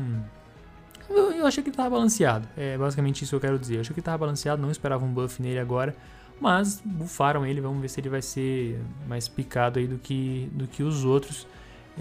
Eu, 1.09 1.31
eu, 1.31 1.45
achei 1.45 1.63
que 1.63 1.69
ele 1.69 1.73
estava 1.73 1.89
balanceado, 1.89 2.47
é 2.55 2.77
basicamente 2.77 3.23
isso 3.23 3.31
que 3.31 3.35
eu 3.35 3.39
quero 3.39 3.59
dizer. 3.59 3.75
Eu 3.75 3.81
achei 3.81 3.93
que 3.93 3.99
ele 3.99 4.01
estava 4.01 4.17
balanceado, 4.19 4.61
não 4.61 4.71
esperava 4.71 5.03
um 5.03 5.11
buff 5.11 5.41
nele 5.41 5.59
agora, 5.59 5.95
mas 6.39 6.81
bufaram 6.83 7.45
ele, 7.45 7.61
vamos 7.61 7.81
ver 7.81 7.89
se 7.89 7.99
ele 7.99 8.09
vai 8.09 8.21
ser 8.21 8.79
mais 9.07 9.27
picado 9.27 9.79
aí 9.79 9.87
do 9.87 9.97
que, 9.97 10.49
do 10.51 10.67
que 10.67 10.83
os 10.83 11.05
outros. 11.05 11.47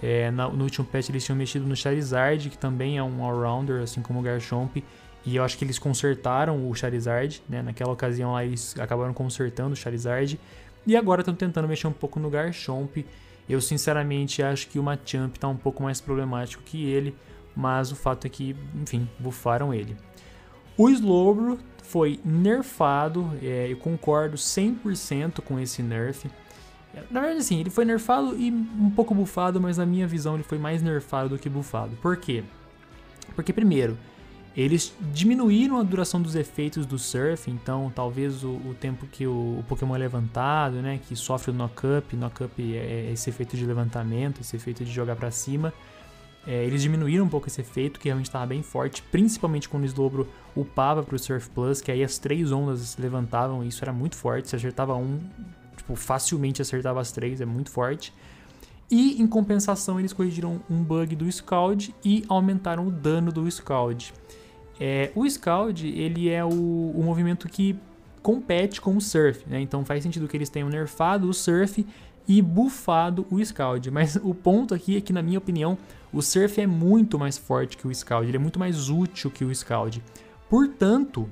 É, 0.03 0.31
no 0.31 0.65
último 0.65 0.85
patch 0.85 1.09
eles 1.09 1.25
tinham 1.25 1.37
mexido 1.37 1.67
no 1.67 1.77
Charizard, 1.77 2.51
que 2.51 2.59
também 2.59 2.99
é 2.99 3.03
um 3.03 3.23
all-rounder, 3.23 3.83
assim 3.83 4.03
como 4.03 4.19
o 4.19 4.23
Garchomp, 4.23 4.83
e 5.27 5.37
eu 5.37 5.45
acho 5.45 5.57
que 5.57 5.65
eles 5.65 5.79
consertaram 5.79 6.69
o 6.69 6.75
Charizard, 6.75 7.43
né? 7.49 7.63
Naquela 7.63 7.93
ocasião 7.93 8.33
lá 8.33 8.45
eles 8.45 8.79
acabaram 8.79 9.15
consertando 9.15 9.73
o 9.73 9.77
Charizard. 9.77 10.39
E 10.87 10.97
agora 10.97 11.23
estão 11.23 11.35
tentando 11.35 11.67
mexer 11.67 11.87
um 11.87 11.93
pouco 11.93 12.21
no 12.21 12.29
Garchomp. 12.29 13.07
Eu 13.49 13.61
sinceramente 13.61 14.43
acho 14.43 14.69
que 14.69 14.79
o 14.79 14.83
Machamp 14.83 15.35
está 15.35 15.49
um 15.49 15.57
pouco 15.57 15.83
mais 15.83 15.99
problemático 16.01 16.63
que 16.63 16.85
ele. 16.85 17.17
Mas 17.57 17.91
o 17.91 17.97
fato 17.97 18.27
é 18.27 18.31
que, 18.31 18.55
enfim, 18.75 19.09
bufaram 19.19 19.73
ele. 19.73 19.97
O 20.77 20.89
Slowbro 20.89 21.59
foi 21.83 22.19
nerfado, 22.25 23.31
é, 23.41 23.69
eu 23.71 23.77
concordo 23.77 24.37
100% 24.37 25.41
com 25.41 25.59
esse 25.61 25.83
nerf. 25.83 26.29
Na 27.11 27.21
verdade, 27.21 27.41
assim, 27.41 27.61
ele 27.61 27.71
foi 27.71 27.85
nerfado 27.85 28.37
e 28.37 28.51
um 28.51 28.91
pouco 28.91 29.15
bufado, 29.15 29.61
mas 29.61 29.79
na 29.79 29.87
minha 29.87 30.07
visão 30.07 30.35
ele 30.35 30.43
foi 30.43 30.59
mais 30.59 30.83
nerfado 30.83 31.31
do 31.31 31.39
que 31.39 31.49
bufado. 31.49 31.97
Por 32.03 32.17
quê? 32.17 32.43
Porque, 33.35 33.53
primeiro, 33.53 33.97
eles 34.57 34.95
diminuíram 35.13 35.79
a 35.79 35.83
duração 35.83 36.23
dos 36.23 36.37
efeitos 36.37 36.87
do 36.87 36.99
surf, 36.99 37.51
então 37.51 37.91
talvez 37.95 38.45
o, 38.45 38.51
o 38.51 38.77
tempo 38.79 39.07
que 39.07 39.27
o, 39.27 39.59
o, 39.59 39.65
Pokémon 39.69 39.97
é 39.97 39.99
levantado, 39.99 40.77
né, 40.77 41.01
que 41.09 41.17
sofre 41.17 41.51
o 41.51 41.55
knock-up, 41.55 42.17
knock-up 42.17 42.77
é, 42.77 43.09
é 43.09 43.13
esse 43.13 43.29
efeito 43.29 43.57
de 43.57 43.67
levantamento, 43.67 44.41
esse 44.41 44.55
efeito 44.55 44.85
de 44.85 44.93
jogar 44.93 45.17
para 45.17 45.31
cima, 45.33 45.73
é, 46.47 46.65
eles 46.65 46.83
diminuíram 46.83 47.25
um 47.25 47.29
pouco 47.29 47.49
esse 47.49 47.61
efeito, 47.61 47.99
que 47.99 48.09
realmente 48.09 48.27
estava 48.27 48.47
bem 48.47 48.63
forte, 48.63 49.03
principalmente 49.03 49.69
quando 49.69 49.85
o 49.85 49.87
Slowbro 49.87 50.29
upava 50.55 51.03
para 51.03 51.17
o 51.17 51.19
Surf 51.19 51.49
Plus, 51.51 51.81
que 51.81 51.91
aí 51.91 52.05
as 52.05 52.19
três 52.19 52.53
ondas 52.53 52.97
levantavam, 52.99 53.65
e 53.65 53.69
isso 53.69 53.83
era 53.85 53.93
muito 53.93 54.17
forte, 54.17 54.49
se 54.49 54.57
acertava 54.57 54.95
um, 54.95 55.21
tipo, 55.77 55.97
facilmente 55.97 56.61
acertava 56.61 57.01
as 57.01 57.13
três, 57.13 57.41
é 57.41 57.47
muito 57.47 57.71
forte. 57.71 58.13
E 58.91 59.21
em 59.21 59.27
compensação 59.27 59.99
eles 59.99 60.13
corrigiram 60.13 60.61
um 60.71 60.83
bug 60.83 61.17
do 61.17 61.31
Scald 61.31 61.95
e 62.05 62.25
aumentaram 62.29 62.87
o 62.87 62.91
dano 62.91 63.33
do 63.33 63.51
Scald. 63.51 64.13
É, 64.79 65.11
o 65.15 65.29
Scald, 65.29 65.87
ele 65.87 66.29
é 66.29 66.45
o, 66.45 66.49
o 66.49 67.03
movimento 67.03 67.49
que 67.49 67.79
compete 68.23 68.81
com 68.81 68.97
o 68.97 69.01
Surf, 69.01 69.49
né? 69.49 69.61
Então 69.61 69.85
faz 69.85 70.03
sentido 70.03 70.29
que 70.29 70.37
eles 70.37 70.49
tenham 70.49 70.69
nerfado 70.69 71.29
o 71.29 71.35
Surf 71.35 71.87
e 72.27 72.43
bufado 72.43 73.27
o 73.31 73.45
Scald. 73.45 73.91
Mas 73.91 74.17
o 74.17 74.35
ponto 74.35 74.75
aqui 74.75 74.97
é 74.97 75.01
que, 75.01 75.13
na 75.13 75.23
minha 75.23 75.39
opinião, 75.39 75.77
o 76.15 76.23
Surf 76.23 76.61
é 76.61 76.67
muito 76.67 77.19
mais 77.19 77.37
forte 77.37 77.77
que 77.77 77.87
o 77.87 77.95
Scald, 77.95 78.29
ele 78.29 78.37
é 78.37 78.41
muito 78.41 78.59
mais 78.59 78.89
útil 78.89 79.31
que 79.31 79.45
o 79.45 79.55
Scald. 79.55 80.03
Portanto, 80.49 81.29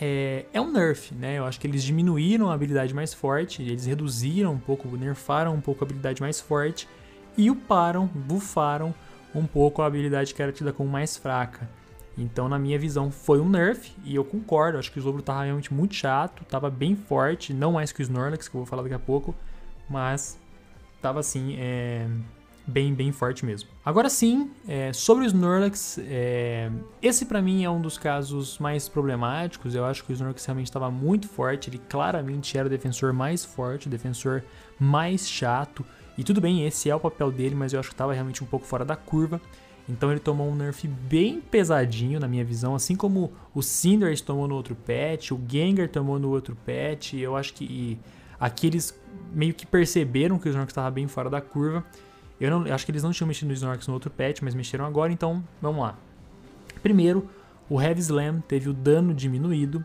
é, 0.00 0.46
é, 0.52 0.60
um 0.60 0.72
nerf, 0.72 1.14
né? 1.14 1.38
Eu 1.38 1.44
acho 1.44 1.60
que 1.60 1.66
eles 1.66 1.84
diminuíram 1.84 2.50
a 2.50 2.54
habilidade 2.54 2.94
mais 2.94 3.12
forte, 3.12 3.62
eles 3.62 3.84
reduziram 3.84 4.54
um 4.54 4.58
pouco, 4.58 4.88
nerfaram 4.96 5.54
um 5.54 5.60
pouco 5.60 5.84
a 5.84 5.86
habilidade 5.86 6.22
mais 6.22 6.40
forte 6.40 6.88
e 7.36 7.50
uparam, 7.50 8.06
bufaram 8.06 8.94
um 9.34 9.46
pouco 9.46 9.82
a 9.82 9.86
habilidade 9.86 10.34
que 10.34 10.42
era 10.42 10.50
tida 10.50 10.72
como 10.72 10.88
mais 10.88 11.16
fraca. 11.16 11.68
Então, 12.16 12.48
na 12.48 12.58
minha 12.58 12.78
visão, 12.78 13.10
foi 13.10 13.40
um 13.40 13.48
nerf, 13.48 13.92
e 14.04 14.14
eu 14.14 14.24
concordo, 14.24 14.78
acho 14.78 14.90
que 14.90 14.98
o 14.98 15.00
Slowbro 15.00 15.22
tava 15.22 15.44
realmente 15.44 15.72
muito 15.72 15.94
chato, 15.94 16.44
tava 16.44 16.68
bem 16.68 16.94
forte, 16.94 17.54
não 17.54 17.72
mais 17.72 17.90
que 17.90 18.00
o 18.00 18.02
Snorlax, 18.02 18.48
que 18.48 18.54
eu 18.54 18.60
vou 18.60 18.66
falar 18.66 18.82
daqui 18.82 18.94
a 18.94 18.98
pouco, 18.98 19.34
mas 19.88 20.38
tava 21.00 21.20
assim, 21.20 21.56
é, 21.58 22.06
bem, 22.66 22.94
bem 22.94 23.12
forte 23.12 23.44
mesmo. 23.44 23.68
Agora 23.84 24.08
sim, 24.08 24.50
é, 24.68 24.92
sobre 24.92 25.24
o 25.24 25.26
Snorlax, 25.26 25.98
é, 25.98 26.70
esse 27.00 27.24
para 27.26 27.42
mim 27.42 27.64
é 27.64 27.70
um 27.70 27.80
dos 27.80 27.98
casos 27.98 28.58
mais 28.58 28.88
problemáticos, 28.88 29.74
eu 29.74 29.84
acho 29.84 30.04
que 30.04 30.12
o 30.12 30.14
Snorlax 30.14 30.44
realmente 30.44 30.68
estava 30.68 30.90
muito 30.90 31.28
forte, 31.28 31.70
ele 31.70 31.78
claramente 31.78 32.56
era 32.56 32.66
o 32.66 32.70
defensor 32.70 33.12
mais 33.12 33.44
forte, 33.44 33.88
o 33.88 33.90
defensor 33.90 34.42
mais 34.78 35.28
chato, 35.28 35.84
e 36.16 36.22
tudo 36.22 36.40
bem, 36.40 36.66
esse 36.66 36.90
é 36.90 36.94
o 36.94 37.00
papel 37.00 37.30
dele, 37.32 37.54
mas 37.54 37.72
eu 37.72 37.80
acho 37.80 37.88
que 37.88 37.94
estava 37.94 38.12
realmente 38.12 38.44
um 38.44 38.46
pouco 38.46 38.66
fora 38.66 38.84
da 38.84 38.94
curva. 38.94 39.40
Então 39.88 40.10
ele 40.10 40.20
tomou 40.20 40.48
um 40.48 40.54
nerf 40.54 40.86
bem 40.86 41.40
pesadinho 41.40 42.20
na 42.20 42.28
minha 42.28 42.44
visão, 42.44 42.74
assim 42.74 42.94
como 42.94 43.32
o 43.54 43.62
Cinderace 43.62 44.22
tomou 44.22 44.46
no 44.46 44.54
outro 44.54 44.76
patch, 44.76 45.32
o 45.32 45.40
Gengar 45.48 45.88
tomou 45.88 46.18
no 46.18 46.30
outro 46.30 46.56
patch. 46.64 47.14
Eu 47.14 47.36
acho 47.36 47.52
que 47.54 47.98
aqui 48.38 48.68
eles 48.68 48.96
meio 49.32 49.52
que 49.54 49.66
perceberam 49.66 50.38
que 50.38 50.46
o 50.46 50.50
Snorlax 50.50 50.70
estava 50.70 50.90
bem 50.90 51.08
fora 51.08 51.28
da 51.28 51.40
curva. 51.40 51.84
Eu, 52.42 52.50
não, 52.50 52.74
acho 52.74 52.84
que 52.84 52.90
eles 52.90 53.04
não 53.04 53.12
tinham 53.12 53.28
mexido 53.28 53.46
no 53.46 53.54
Snorlax 53.54 53.86
no 53.86 53.94
outro 53.94 54.10
patch, 54.10 54.40
mas 54.42 54.52
mexeram 54.52 54.84
agora, 54.84 55.12
então 55.12 55.44
vamos 55.60 55.80
lá. 55.80 55.96
Primeiro, 56.82 57.30
o 57.70 57.80
Heavy 57.80 58.00
Slam 58.00 58.40
teve 58.40 58.68
o 58.68 58.72
dano 58.72 59.14
diminuído, 59.14 59.84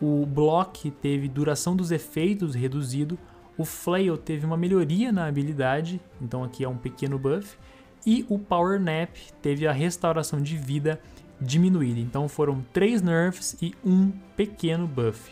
o 0.00 0.26
Block 0.26 0.90
teve 0.90 1.28
duração 1.28 1.76
dos 1.76 1.92
efeitos 1.92 2.56
reduzido, 2.56 3.16
o 3.56 3.64
Flail 3.64 4.16
teve 4.16 4.44
uma 4.44 4.56
melhoria 4.56 5.12
na 5.12 5.26
habilidade, 5.26 6.00
então 6.20 6.42
aqui 6.42 6.64
é 6.64 6.68
um 6.68 6.76
pequeno 6.76 7.20
buff, 7.20 7.56
e 8.04 8.26
o 8.28 8.36
Power 8.36 8.80
Nap 8.80 9.14
teve 9.40 9.64
a 9.64 9.70
restauração 9.70 10.42
de 10.42 10.56
vida 10.56 11.00
diminuída. 11.40 12.00
Então 12.00 12.28
foram 12.28 12.64
três 12.72 13.00
nerfs 13.00 13.56
e 13.62 13.76
um 13.84 14.10
pequeno 14.36 14.88
buff. 14.88 15.30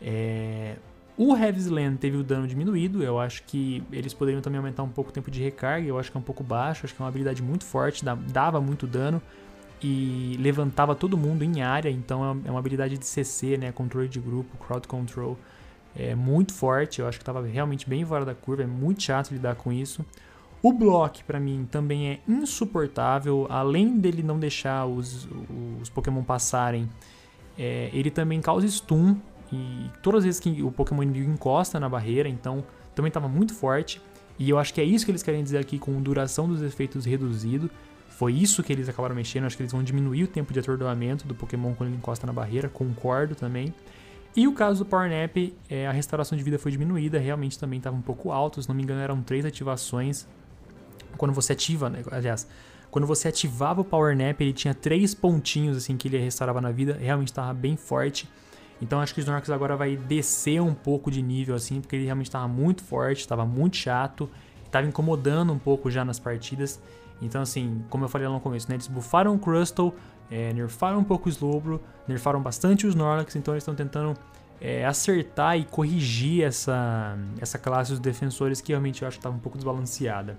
É... 0.00 0.76
O 1.16 1.36
Heavy 1.36 1.60
Slam 1.60 1.96
teve 1.96 2.16
o 2.16 2.24
dano 2.24 2.46
diminuído, 2.46 3.02
eu 3.02 3.20
acho 3.20 3.42
que 3.44 3.82
eles 3.92 4.14
poderiam 4.14 4.40
também 4.40 4.58
aumentar 4.58 4.82
um 4.82 4.88
pouco 4.88 5.10
o 5.10 5.12
tempo 5.12 5.30
de 5.30 5.42
recarga, 5.42 5.86
eu 5.86 5.98
acho 5.98 6.10
que 6.10 6.16
é 6.16 6.20
um 6.20 6.22
pouco 6.22 6.42
baixo, 6.42 6.86
acho 6.86 6.94
que 6.94 7.02
é 7.02 7.04
uma 7.04 7.08
habilidade 7.08 7.42
muito 7.42 7.64
forte, 7.64 8.02
dava 8.04 8.60
muito 8.60 8.86
dano 8.86 9.20
e 9.82 10.38
levantava 10.40 10.94
todo 10.94 11.16
mundo 11.16 11.42
em 11.44 11.60
área, 11.60 11.90
então 11.90 12.40
é 12.46 12.50
uma 12.50 12.58
habilidade 12.58 12.96
de 12.96 13.04
CC, 13.04 13.58
né, 13.58 13.70
controle 13.72 14.08
de 14.08 14.20
grupo, 14.20 14.56
crowd 14.56 14.88
control, 14.88 15.36
é 15.94 16.14
muito 16.14 16.54
forte, 16.54 17.00
eu 17.00 17.06
acho 17.06 17.18
que 17.18 17.22
estava 17.22 17.42
realmente 17.46 17.88
bem 17.88 18.04
fora 18.04 18.24
da 18.24 18.34
curva, 18.34 18.62
é 18.62 18.66
muito 18.66 19.02
chato 19.02 19.32
lidar 19.32 19.54
com 19.56 19.70
isso. 19.70 20.04
O 20.62 20.72
Block, 20.72 21.24
para 21.24 21.40
mim, 21.40 21.66
também 21.68 22.08
é 22.08 22.20
insuportável. 22.26 23.48
Além 23.50 23.98
dele 23.98 24.22
não 24.22 24.38
deixar 24.38 24.86
os, 24.86 25.28
os 25.80 25.88
Pokémon 25.88 26.22
passarem, 26.22 26.88
é, 27.58 27.90
ele 27.92 28.12
também 28.12 28.40
causa 28.40 28.66
stun. 28.68 29.16
E 29.52 29.90
todas 30.02 30.20
as 30.20 30.24
vezes 30.24 30.40
que 30.40 30.62
o 30.62 30.70
Pokémon 30.70 31.02
inimigo 31.02 31.30
encosta 31.30 31.78
na 31.78 31.88
barreira, 31.88 32.28
então 32.28 32.64
também 32.94 33.08
estava 33.08 33.28
muito 33.28 33.54
forte. 33.54 34.00
E 34.38 34.48
eu 34.48 34.58
acho 34.58 34.72
que 34.72 34.80
é 34.80 34.84
isso 34.84 35.04
que 35.04 35.10
eles 35.10 35.22
querem 35.22 35.42
dizer 35.42 35.58
aqui 35.58 35.78
com 35.78 36.00
duração 36.00 36.48
dos 36.48 36.62
efeitos 36.62 37.04
reduzido. 37.04 37.70
Foi 38.08 38.32
isso 38.32 38.62
que 38.62 38.72
eles 38.72 38.88
acabaram 38.88 39.14
mexendo. 39.14 39.44
Acho 39.44 39.56
que 39.56 39.62
eles 39.62 39.72
vão 39.72 39.82
diminuir 39.82 40.24
o 40.24 40.26
tempo 40.26 40.52
de 40.52 40.60
atordoamento 40.60 41.26
do 41.26 41.34
Pokémon 41.34 41.74
quando 41.74 41.90
ele 41.90 41.96
encosta 41.96 42.26
na 42.26 42.32
barreira. 42.32 42.68
Concordo 42.68 43.34
também. 43.34 43.74
E 44.34 44.48
o 44.48 44.54
caso 44.54 44.84
do 44.84 44.88
Power 44.88 45.10
Nap, 45.10 45.36
é, 45.68 45.86
a 45.86 45.92
restauração 45.92 46.38
de 46.38 46.42
vida 46.42 46.58
foi 46.58 46.72
diminuída. 46.72 47.18
Realmente 47.18 47.58
também 47.58 47.78
estava 47.78 47.94
um 47.94 48.00
pouco 48.00 48.32
alto. 48.32 48.62
Se 48.62 48.68
não 48.68 48.74
me 48.74 48.82
engano, 48.82 49.00
eram 49.00 49.20
três 49.20 49.44
ativações 49.44 50.26
quando 51.16 51.32
você 51.32 51.52
ativa, 51.52 51.90
né? 51.90 52.02
aliás, 52.10 52.46
quando 52.90 53.06
você 53.06 53.28
ativava 53.28 53.80
o 53.80 53.84
Power 53.84 54.16
Nap, 54.16 54.40
ele 54.40 54.52
tinha 54.52 54.74
três 54.74 55.14
pontinhos 55.14 55.76
assim 55.76 55.96
que 55.96 56.08
ele 56.08 56.18
restaurava 56.18 56.60
na 56.60 56.70
vida, 56.70 56.98
realmente 57.00 57.28
estava 57.28 57.52
bem 57.52 57.76
forte. 57.76 58.28
Então 58.82 59.00
acho 59.00 59.14
que 59.14 59.20
o 59.20 59.22
Snorlax 59.22 59.48
agora 59.48 59.76
vai 59.76 59.96
descer 59.96 60.60
um 60.60 60.74
pouco 60.74 61.08
de 61.08 61.22
nível 61.22 61.54
assim, 61.54 61.80
porque 61.80 61.94
ele 61.94 62.04
realmente 62.04 62.26
estava 62.26 62.48
muito 62.48 62.82
forte, 62.82 63.20
estava 63.20 63.46
muito 63.46 63.76
chato, 63.76 64.28
estava 64.66 64.84
incomodando 64.84 65.52
um 65.52 65.58
pouco 65.58 65.88
já 65.88 66.04
nas 66.04 66.18
partidas. 66.18 66.82
Então, 67.22 67.40
assim, 67.40 67.84
como 67.88 68.04
eu 68.04 68.08
falei 68.08 68.26
lá 68.26 68.34
no 68.34 68.40
começo, 68.40 68.68
né, 68.68 68.74
eles 68.74 68.88
buffaram 68.88 69.36
o 69.36 69.38
Crustle, 69.38 69.94
é, 70.28 70.52
nerfaram 70.52 70.98
um 70.98 71.04
pouco 71.04 71.28
o 71.28 71.30
Slowbro, 71.30 71.80
nerfaram 72.08 72.42
bastante 72.42 72.84
os 72.84 72.94
Snorlax, 72.94 73.36
então 73.36 73.54
eles 73.54 73.62
estão 73.62 73.76
tentando 73.76 74.14
é, 74.60 74.84
acertar 74.84 75.56
e 75.56 75.64
corrigir 75.64 76.42
essa, 76.42 77.16
essa 77.40 77.58
classe 77.58 77.92
dos 77.92 78.00
defensores 78.00 78.60
que 78.60 78.72
realmente 78.72 79.02
eu 79.02 79.08
acho 79.08 79.18
que 79.18 79.20
estava 79.20 79.36
um 79.36 79.38
pouco 79.38 79.56
desbalanceada. 79.56 80.36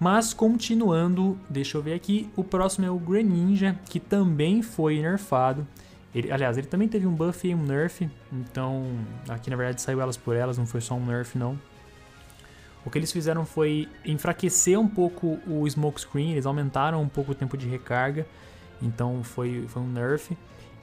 Mas 0.00 0.32
continuando, 0.32 1.38
deixa 1.50 1.76
eu 1.76 1.82
ver 1.82 1.92
aqui, 1.92 2.30
o 2.34 2.42
próximo 2.42 2.86
é 2.86 2.90
o 2.90 2.98
Greninja, 2.98 3.78
que 3.90 4.00
também 4.00 4.62
foi 4.62 5.02
nerfado. 5.02 5.66
Ele, 6.14 6.32
aliás, 6.32 6.56
ele 6.56 6.66
também 6.66 6.88
teve 6.88 7.06
um 7.06 7.14
buff 7.14 7.46
e 7.46 7.54
um 7.54 7.62
nerf, 7.62 8.08
então 8.32 8.86
aqui 9.28 9.50
na 9.50 9.56
verdade 9.56 9.82
saiu 9.82 10.00
elas 10.00 10.16
por 10.16 10.34
elas, 10.34 10.56
não 10.56 10.66
foi 10.66 10.80
só 10.80 10.94
um 10.94 11.04
nerf 11.04 11.36
não. 11.36 11.58
O 12.84 12.90
que 12.90 12.98
eles 12.98 13.12
fizeram 13.12 13.44
foi 13.44 13.86
enfraquecer 14.04 14.78
um 14.78 14.88
pouco 14.88 15.38
o 15.46 15.66
smokescreen, 15.66 16.32
eles 16.32 16.46
aumentaram 16.46 17.02
um 17.02 17.08
pouco 17.08 17.32
o 17.32 17.34
tempo 17.34 17.56
de 17.56 17.68
recarga, 17.68 18.26
então 18.80 19.22
foi, 19.22 19.66
foi 19.68 19.82
um 19.82 19.88
nerf. 19.88 20.36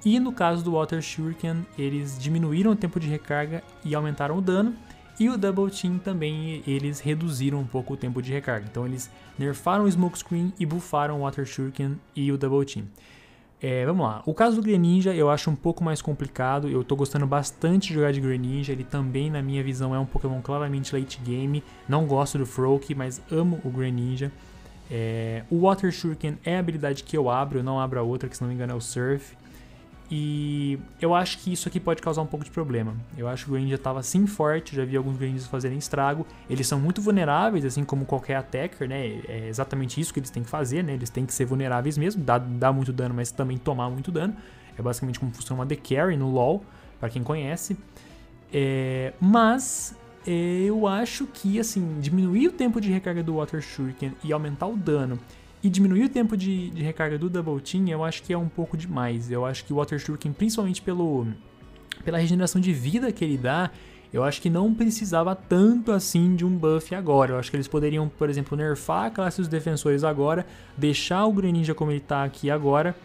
E 0.06 0.20
no 0.20 0.32
caso 0.32 0.64
do 0.64 0.74
Water 0.74 1.02
Shuriken, 1.02 1.66
eles 1.76 2.20
diminuíram 2.20 2.72
o 2.72 2.76
tempo 2.76 3.00
de 3.00 3.08
recarga 3.08 3.64
e 3.84 3.96
aumentaram 3.96 4.38
o 4.38 4.42
dano. 4.42 4.76
E 5.20 5.30
o 5.30 5.38
Double 5.38 5.72
Team 5.72 5.98
também, 5.98 6.62
eles 6.68 7.00
reduziram 7.00 7.60
um 7.60 7.66
pouco 7.66 7.94
o 7.94 7.98
tempo 7.98 8.22
de 8.22 8.32
recarga. 8.32 8.68
Então 8.70 8.86
eles 8.86 9.10
nerfaram 9.40 9.86
o 9.86 9.88
Smokescreen 9.88 10.54
e 10.60 10.66
buffaram 10.66 11.22
o 11.22 11.24
Water 11.24 11.46
Shuriken 11.46 11.98
e 12.16 12.32
o 12.32 12.38
Double 12.38 12.64
Team. 12.72 12.86
É, 13.68 13.84
vamos 13.84 14.06
lá. 14.06 14.22
O 14.28 14.34
caso 14.36 14.58
do 14.58 14.62
Greninja 14.62 15.12
eu 15.16 15.28
acho 15.28 15.50
um 15.50 15.56
pouco 15.56 15.84
mais 15.84 16.00
complicado. 16.00 16.70
Eu 16.70 16.84
tô 16.84 16.96
gostando 16.96 17.26
bastante 17.26 17.88
de 17.88 17.96
jogar 17.96 18.14
de 18.14 18.22
Greninja. 18.22 18.72
Ele 18.72 18.84
também, 18.84 19.32
na 19.32 19.42
minha 19.42 19.64
visão, 19.64 19.96
é 19.96 19.98
um 19.98 20.06
Pokémon 20.06 20.40
claramente 20.40 20.96
late 20.96 21.20
game. 21.24 21.64
Não 21.90 22.06
gosto 22.06 22.38
do 22.38 22.46
Froakie, 22.46 22.94
mas 22.94 23.20
amo 23.32 23.60
o 23.66 23.72
Greninja. 23.72 24.32
É, 24.92 25.42
o 25.50 25.62
Water 25.62 25.92
Shuriken 25.92 26.38
é 26.46 26.58
a 26.58 26.60
habilidade 26.60 27.04
que 27.04 27.18
eu 27.18 27.28
abro, 27.28 27.58
eu 27.58 27.64
não 27.64 27.80
abro 27.80 28.00
a 28.00 28.04
outra, 28.04 28.30
que 28.30 28.38
se 28.38 28.44
não 28.44 28.50
me 28.50 28.54
engano 28.54 28.72
é 28.72 28.76
o 28.76 28.80
Surf. 28.80 29.36
E 30.10 30.78
eu 31.02 31.16
acho 31.16 31.40
que 31.40 31.52
isso 31.52 31.68
aqui 31.68 31.80
pode 31.80 32.02
causar 32.02 32.22
um 32.22 32.28
pouco 32.28 32.46
de 32.46 32.52
problema. 32.52 32.96
Eu 33.18 33.28
acho 33.28 33.46
que 33.46 33.50
o 33.50 33.54
Greninja 33.54 33.76
estava 33.76 34.00
assim 34.00 34.28
forte, 34.28 34.76
já 34.76 34.86
vi 34.86 34.96
alguns 34.96 35.18
Greninjas 35.18 35.48
fazerem 35.48 35.78
estrago. 35.78 36.28
Eles 36.48 36.68
são 36.68 36.80
muito 36.80 37.02
vulneráveis, 37.02 37.66
assim 37.66 37.84
como 37.84 38.06
qualquer 38.06 38.36
attacker, 38.36 38.88
né? 38.88 39.20
É 39.28 39.48
exatamente 39.50 40.00
isso 40.00 40.14
que 40.14 40.20
eles 40.20 40.30
têm 40.30 40.44
que 40.44 40.50
fazer, 40.50 40.84
né? 40.84 40.94
Eles 40.94 41.10
têm 41.10 41.26
que 41.26 41.34
ser 41.34 41.46
vulneráveis 41.46 41.98
mesmo, 41.98 42.24
dar, 42.24 42.38
dar 42.38 42.72
muito 42.72 42.94
dano, 42.94 43.16
mas 43.16 43.32
também 43.32 43.58
tomar 43.58 43.90
muito 43.90 44.12
dano. 44.12 44.36
É 44.78 44.82
basicamente 44.82 45.20
como 45.20 45.32
funciona 45.32 45.62
uma 45.62 45.66
The 45.66 45.76
Carry 45.76 46.18
no 46.18 46.30
LoL, 46.30 46.64
para 47.00 47.10
quem 47.10 47.24
conhece. 47.24 47.76
É, 48.54 49.14
mas 49.20 49.96
é, 50.28 50.66
eu 50.66 50.86
acho 50.86 51.26
que, 51.26 51.60
assim, 51.60 52.00
diminuir 52.00 52.50
o 52.50 52.52
tempo 52.52 52.80
de 52.80 52.92
recarga 52.92 53.24
do 53.24 53.36
Water 53.36 53.62
Shuriken 53.62 54.14
e 54.24 54.32
aumentar 54.32 54.68
o 54.68 54.78
dano 54.78 55.20
e 55.66 55.70
diminuir 55.70 56.04
o 56.04 56.10
tempo 56.10 56.38
de, 56.38 56.70
de 56.70 56.84
recarga 56.84 57.18
do 57.18 57.28
Double 57.28 57.60
Team, 57.60 57.90
eu 57.90 58.04
acho 58.04 58.22
que 58.22 58.32
é 58.32 58.38
um 58.38 58.48
pouco 58.48 58.78
demais. 58.78 59.32
Eu 59.32 59.44
acho 59.44 59.66
que 59.66 59.74
o 59.74 59.78
Water 59.78 59.98
Shuriken, 59.98 60.32
principalmente 60.32 60.80
pelo, 60.80 61.26
pela 62.04 62.20
regeneração 62.20 62.62
de 62.62 62.72
vida 62.72 63.12
que 63.12 63.26
ele 63.26 63.36
dá, 63.36 63.72
eu 64.14 64.24
acho 64.24 64.40
que 64.40 64.48
não 64.48 64.76
precisava 64.76 65.36
tanto 65.36 65.92
assim 65.92 66.36
de 66.36 66.46
um 66.46 66.56
buff 66.56 66.94
agora. 66.94 67.32
Eu 67.32 67.40
acho 67.40 67.50
que 67.50 67.58
eles 67.58 67.68
poderiam, 67.68 68.08
por 68.08 68.30
exemplo, 68.30 68.56
nerfar 68.56 69.06
a 69.06 69.10
classe 69.10 69.42
dos 69.42 69.48
defensores 69.48 70.04
agora, 70.04 70.46
deixar 70.78 71.26
o 71.26 71.34
Greninja 71.34 71.74
como 71.74 71.90
ele 71.90 71.98
está 71.98 72.24
aqui 72.24 72.52
agora, 72.52 72.96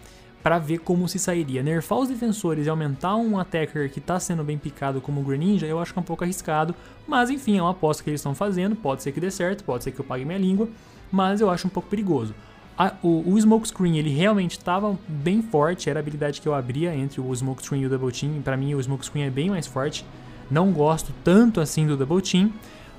para 0.42 0.58
ver 0.58 0.80
como 0.80 1.08
se 1.08 1.18
sairia. 1.18 1.62
Nerfar 1.62 2.00
os 2.00 2.10
defensores 2.10 2.66
e 2.66 2.68
aumentar 2.68 3.16
um 3.16 3.38
attacker 3.38 3.90
que 3.90 4.00
está 4.00 4.20
sendo 4.20 4.44
bem 4.44 4.58
picado 4.58 5.00
como 5.00 5.22
o 5.22 5.24
Greninja, 5.24 5.66
eu 5.66 5.78
acho 5.78 5.94
que 5.94 5.98
é 5.98 6.02
um 6.02 6.04
pouco 6.04 6.24
arriscado, 6.24 6.74
mas 7.08 7.30
enfim, 7.30 7.56
é 7.56 7.62
uma 7.62 7.70
aposta 7.70 8.04
que 8.04 8.10
eles 8.10 8.20
estão 8.20 8.34
fazendo, 8.34 8.76
pode 8.76 9.02
ser 9.02 9.12
que 9.12 9.20
dê 9.20 9.30
certo, 9.30 9.64
pode 9.64 9.82
ser 9.82 9.92
que 9.92 10.00
eu 10.00 10.04
pague 10.04 10.26
minha 10.26 10.38
língua, 10.38 10.68
mas 11.10 11.40
eu 11.40 11.48
acho 11.48 11.66
um 11.66 11.70
pouco 11.70 11.88
perigoso. 11.88 12.34
A, 12.76 12.94
o, 13.02 13.32
o 13.32 13.38
Smokescreen, 13.38 13.98
ele 13.98 14.10
realmente 14.10 14.52
estava 14.52 14.98
bem 15.06 15.42
forte, 15.42 15.90
era 15.90 15.98
a 15.98 16.00
habilidade 16.02 16.40
que 16.40 16.48
eu 16.48 16.54
abria 16.54 16.94
entre 16.94 17.20
o 17.20 17.32
Smokescreen 17.34 17.82
e 17.82 17.86
o 17.86 17.88
Double 17.90 18.12
Team. 18.12 18.40
Para 18.42 18.56
mim, 18.56 18.74
o 18.74 18.80
Smokescreen 18.80 19.26
é 19.26 19.30
bem 19.30 19.50
mais 19.50 19.66
forte. 19.66 20.04
Não 20.50 20.72
gosto 20.72 21.12
tanto 21.22 21.60
assim 21.60 21.86
do 21.86 21.96
Double 21.96 22.22
Team, 22.22 22.52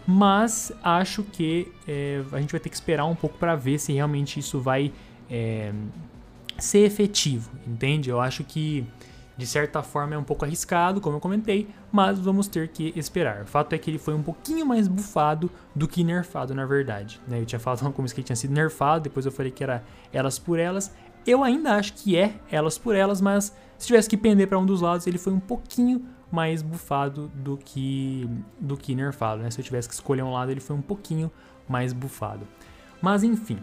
mas 0.06 0.72
acho 0.84 1.24
que 1.24 1.72
é, 1.88 2.22
a 2.32 2.39
gente 2.39 2.52
vai 2.52 2.60
ter 2.60 2.69
que 2.69 2.76
esperar 2.76 3.06
um 3.06 3.15
pouco 3.15 3.38
para 3.38 3.56
ver 3.56 3.80
se 3.80 3.91
realmente 3.91 4.39
isso 4.39 4.60
vai 4.60 4.91
é, 5.30 5.74
ser 6.58 6.80
efetivo, 6.80 7.52
entende? 7.65 8.10
Eu 8.10 8.22
acho 8.22 8.43
que 8.43 8.86
de 9.38 9.48
certa 9.48 9.82
forma 9.82 10.13
é 10.13 10.17
um 10.17 10.24
pouco 10.24 10.45
arriscado, 10.45 11.02
como 11.02 11.17
eu 11.17 11.19
comentei, 11.19 11.67
mas 11.91 12.19
vamos 12.19 12.48
ter 12.48 12.67
que 12.67 12.93
esperar. 12.95 13.41
O 13.41 13.45
fato 13.48 13.74
é 13.74 13.78
que 13.78 13.89
ele 13.89 13.98
foi 13.98 14.13
um 14.13 14.22
pouquinho 14.22 14.65
mais 14.65 14.88
bufado 14.88 15.50
do 15.75 15.88
que 15.88 16.03
nerfado, 16.03 16.53
na 16.53 16.65
verdade. 16.65 17.19
Né? 17.27 17.39
Eu 17.39 17.45
tinha 17.45 17.60
falado 17.60 17.81
no 17.84 17.93
começo 17.93 18.13
que 18.13 18.23
tinha 18.23 18.36
sido 18.36 18.53
nerfado, 18.53 19.03
depois 19.03 19.25
eu 19.25 19.31
falei 19.31 19.51
que 19.51 19.63
era 19.63 19.84
elas 20.12 20.38
por 20.38 20.60
elas. 20.60 20.93
Eu 21.25 21.43
ainda 21.43 21.75
acho 21.75 21.93
que 21.93 22.17
é 22.17 22.36
elas 22.51 22.77
por 22.77 22.95
elas, 22.95 23.21
mas 23.21 23.55
se 23.77 23.88
tivesse 23.88 24.10
que 24.10 24.17
pender 24.17 24.47
para 24.47 24.57
um 24.57 24.65
dos 24.65 24.81
lados, 24.81 25.05
ele 25.05 25.17
foi 25.17 25.34
um 25.34 25.39
pouquinho 25.39 26.05
mais 26.31 26.62
bufado 26.62 27.27
do 27.36 27.57
que 27.57 28.27
do 28.60 28.77
que 28.77 28.95
nerfado, 28.95 29.43
né? 29.43 29.51
Se 29.51 29.60
eu 29.60 29.65
tivesse 29.65 29.88
que 29.88 29.93
escolher 29.93 30.23
um 30.23 30.31
lado, 30.31 30.49
ele 30.49 30.62
foi 30.62 30.75
um 30.75 30.81
pouquinho 30.81 31.29
mais 31.67 31.93
bufado. 31.93 32.47
Mas 33.01 33.23
enfim, 33.23 33.60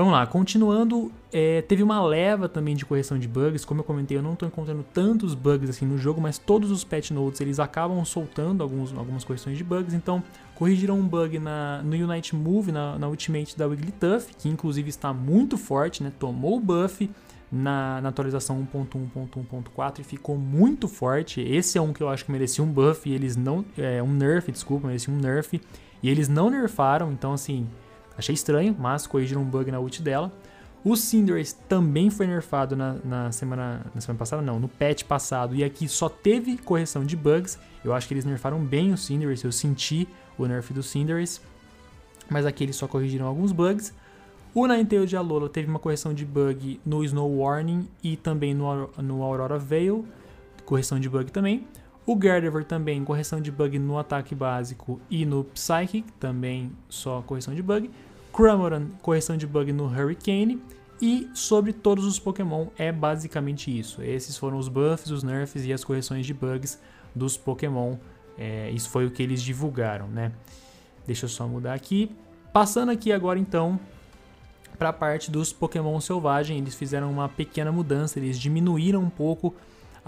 Vamos 0.00 0.14
lá, 0.14 0.26
continuando, 0.26 1.12
é, 1.30 1.60
teve 1.60 1.82
uma 1.82 2.02
leva 2.02 2.48
também 2.48 2.74
de 2.74 2.86
correção 2.86 3.18
de 3.18 3.28
bugs. 3.28 3.66
Como 3.66 3.80
eu 3.80 3.84
comentei, 3.84 4.16
eu 4.16 4.22
não 4.22 4.32
estou 4.32 4.48
encontrando 4.48 4.82
tantos 4.82 5.34
bugs 5.34 5.68
assim 5.68 5.84
no 5.84 5.98
jogo, 5.98 6.22
mas 6.22 6.38
todos 6.38 6.70
os 6.70 6.82
patch 6.82 7.10
notes 7.10 7.38
eles 7.42 7.60
acabam 7.60 8.02
soltando 8.02 8.62
alguns, 8.62 8.96
algumas 8.96 9.24
correções 9.24 9.58
de 9.58 9.62
bugs. 9.62 9.92
Então, 9.92 10.22
corrigiram 10.54 10.98
um 10.98 11.06
bug 11.06 11.38
na, 11.38 11.82
no 11.82 11.94
Unite 11.94 12.34
Move, 12.34 12.72
na, 12.72 12.98
na 12.98 13.08
Ultimate 13.08 13.58
da 13.58 13.66
Wigglytuff, 13.66 14.34
que 14.38 14.48
inclusive 14.48 14.88
está 14.88 15.12
muito 15.12 15.58
forte, 15.58 16.02
né? 16.02 16.10
Tomou 16.18 16.56
o 16.56 16.60
buff 16.60 17.10
na, 17.52 18.00
na 18.00 18.08
atualização 18.08 18.66
1.1.1.4 18.72 19.98
e 19.98 20.02
ficou 20.02 20.38
muito 20.38 20.88
forte. 20.88 21.42
Esse 21.42 21.76
é 21.76 21.80
um 21.82 21.92
que 21.92 22.02
eu 22.02 22.08
acho 22.08 22.24
que 22.24 22.32
merecia 22.32 22.64
um 22.64 22.72
buff 22.72 23.06
e 23.06 23.12
eles 23.12 23.36
não. 23.36 23.62
É, 23.76 24.02
um 24.02 24.14
nerf, 24.14 24.50
desculpa, 24.50 24.86
merecia 24.86 25.12
um 25.12 25.18
nerf. 25.18 25.60
E 26.02 26.08
eles 26.08 26.26
não 26.26 26.48
nerfaram, 26.48 27.12
então 27.12 27.34
assim 27.34 27.66
Achei 28.16 28.34
estranho, 28.34 28.76
mas 28.78 29.06
corrigiram 29.06 29.42
um 29.42 29.44
bug 29.44 29.70
na 29.70 29.80
ult 29.80 30.02
dela. 30.02 30.32
O 30.82 30.96
Cinderace 30.96 31.54
também 31.68 32.08
foi 32.08 32.26
nerfado 32.26 32.74
na, 32.74 32.94
na, 33.04 33.32
semana, 33.32 33.84
na 33.94 34.00
semana 34.00 34.18
passada, 34.18 34.40
não, 34.40 34.58
no 34.58 34.66
patch 34.66 35.04
passado, 35.04 35.54
e 35.54 35.62
aqui 35.62 35.86
só 35.86 36.08
teve 36.08 36.56
correção 36.56 37.04
de 37.04 37.16
bugs. 37.16 37.58
Eu 37.84 37.92
acho 37.92 38.08
que 38.08 38.14
eles 38.14 38.24
nerfaram 38.24 38.64
bem 38.64 38.92
o 38.92 38.96
Cinderace, 38.96 39.44
eu 39.44 39.52
senti 39.52 40.08
o 40.38 40.46
nerf 40.46 40.72
do 40.72 40.82
Cinderace, 40.82 41.40
mas 42.30 42.46
aqui 42.46 42.64
eles 42.64 42.76
só 42.76 42.88
corrigiram 42.88 43.26
alguns 43.26 43.52
bugs. 43.52 43.92
O 44.54 44.66
Ninetales 44.66 45.08
de 45.08 45.16
Alola 45.16 45.48
teve 45.48 45.68
uma 45.68 45.78
correção 45.78 46.14
de 46.14 46.24
bug 46.24 46.80
no 46.84 47.04
Snow 47.04 47.30
Warning 47.38 47.86
e 48.02 48.16
também 48.16 48.54
no, 48.54 48.88
no 48.98 49.22
Aurora 49.22 49.58
Veil, 49.58 50.06
correção 50.64 50.98
de 50.98 51.08
bug 51.08 51.30
também. 51.30 51.66
O 52.10 52.16
Gardevoir 52.16 52.64
também, 52.64 53.04
correção 53.04 53.40
de 53.40 53.52
bug 53.52 53.78
no 53.78 53.96
ataque 53.96 54.34
básico 54.34 55.00
e 55.08 55.24
no 55.24 55.44
Psychic, 55.44 56.10
também 56.18 56.72
só 56.88 57.22
correção 57.22 57.54
de 57.54 57.62
bug. 57.62 57.88
Cramoran, 58.32 58.88
correção 59.00 59.36
de 59.36 59.46
bug 59.46 59.72
no 59.72 59.84
Hurricane. 59.84 60.60
E 61.00 61.30
sobre 61.34 61.72
todos 61.72 62.04
os 62.04 62.18
Pokémon 62.18 62.66
é 62.76 62.90
basicamente 62.90 63.70
isso. 63.78 64.02
Esses 64.02 64.36
foram 64.36 64.58
os 64.58 64.66
buffs, 64.66 65.12
os 65.12 65.22
nerfs 65.22 65.64
e 65.64 65.72
as 65.72 65.84
correções 65.84 66.26
de 66.26 66.34
bugs 66.34 66.80
dos 67.14 67.36
Pokémon. 67.36 67.94
É, 68.36 68.68
isso 68.72 68.90
foi 68.90 69.06
o 69.06 69.10
que 69.12 69.22
eles 69.22 69.40
divulgaram, 69.40 70.08
né? 70.08 70.32
Deixa 71.06 71.26
eu 71.26 71.28
só 71.28 71.46
mudar 71.46 71.74
aqui. 71.74 72.10
Passando 72.52 72.90
aqui 72.90 73.12
agora 73.12 73.38
então 73.38 73.78
para 74.76 74.88
a 74.88 74.92
parte 74.92 75.30
dos 75.30 75.52
Pokémon 75.52 76.00
selvagem, 76.00 76.58
eles 76.58 76.74
fizeram 76.74 77.08
uma 77.08 77.28
pequena 77.28 77.70
mudança, 77.70 78.18
eles 78.18 78.36
diminuíram 78.36 79.00
um 79.00 79.10
pouco 79.10 79.54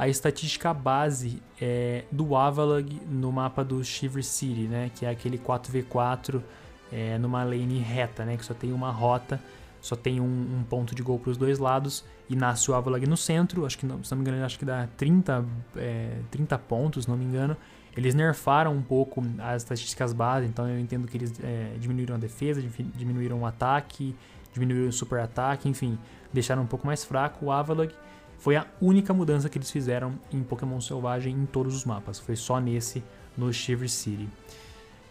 a 0.03 0.09
estatística 0.09 0.75
base 0.75 1.41
é, 1.61 2.03
do 2.11 2.35
Avalog 2.35 3.01
no 3.09 3.31
mapa 3.31 3.65
do 3.65 3.85
Shiver 3.85 4.25
City, 4.25 4.63
né? 4.63 4.91
Que 4.93 5.07
é 5.07 5.11
aquele 5.11 5.39
4v4 5.39 6.43
é, 6.91 7.17
numa 7.19 7.45
lane 7.45 7.79
reta, 7.79 8.25
né? 8.25 8.37
Que 8.37 8.45
só 8.45 8.53
tem 8.53 8.73
uma 8.73 8.91
rota, 8.91 9.41
só 9.81 9.95
tem 9.95 10.21
um, 10.21 10.25
um 10.25 10.65
ponto 10.69 10.93
de 10.93 11.05
gol 11.05 11.21
para 11.21 11.31
os 11.31 11.37
dois 11.37 11.61
lados 11.61 12.05
e 12.29 12.35
nasce 12.35 12.69
o 12.69 12.75
Avalog 12.75 13.07
no 13.07 13.17
centro. 13.17 13.65
Acho 13.65 13.79
que, 13.79 13.87
não, 13.87 14.03
se 14.03 14.11
não 14.11 14.21
me 14.21 14.29
engano, 14.29 14.45
acho 14.45 14.59
que 14.59 14.65
dá 14.65 14.89
30, 14.97 15.45
é, 15.77 16.17
30 16.33 16.59
pontos, 16.59 17.07
não 17.07 17.17
me 17.17 17.25
engano. 17.25 17.57
Eles 17.97 18.13
nerfaram 18.13 18.75
um 18.75 18.83
pouco 18.83 19.23
as 19.39 19.63
estatísticas 19.63 20.13
base, 20.13 20.49
então 20.49 20.69
eu 20.69 20.81
entendo 20.81 21.07
que 21.07 21.17
eles 21.17 21.33
é, 21.41 21.77
diminuíram 21.79 22.17
a 22.17 22.19
defesa, 22.19 22.61
diminuíram 22.97 23.43
o 23.43 23.47
ataque, 23.47 24.17
diminuíram 24.53 24.89
o 24.89 24.93
super 24.93 25.21
ataque, 25.21 25.69
enfim, 25.69 25.97
deixaram 26.33 26.63
um 26.63 26.67
pouco 26.67 26.89
mais 26.89 27.05
fraco 27.05 27.47
o 27.47 27.53
Avalog. 27.53 27.95
Foi 28.43 28.57
a 28.57 28.67
única 28.81 29.15
mudança 29.15 29.49
que 29.49 29.57
eles 29.57 29.71
fizeram 29.71 30.19
em 30.33 30.43
Pokémon 30.43 30.81
Selvagem 30.81 31.33
em 31.33 31.47
todos 31.47 31.77
os 31.77 31.85
mapas. 31.85 32.19
Foi 32.19 32.35
só 32.35 32.59
nesse, 32.59 33.01
no 33.39 33.53
Shiver 33.53 33.89
City. 33.89 34.29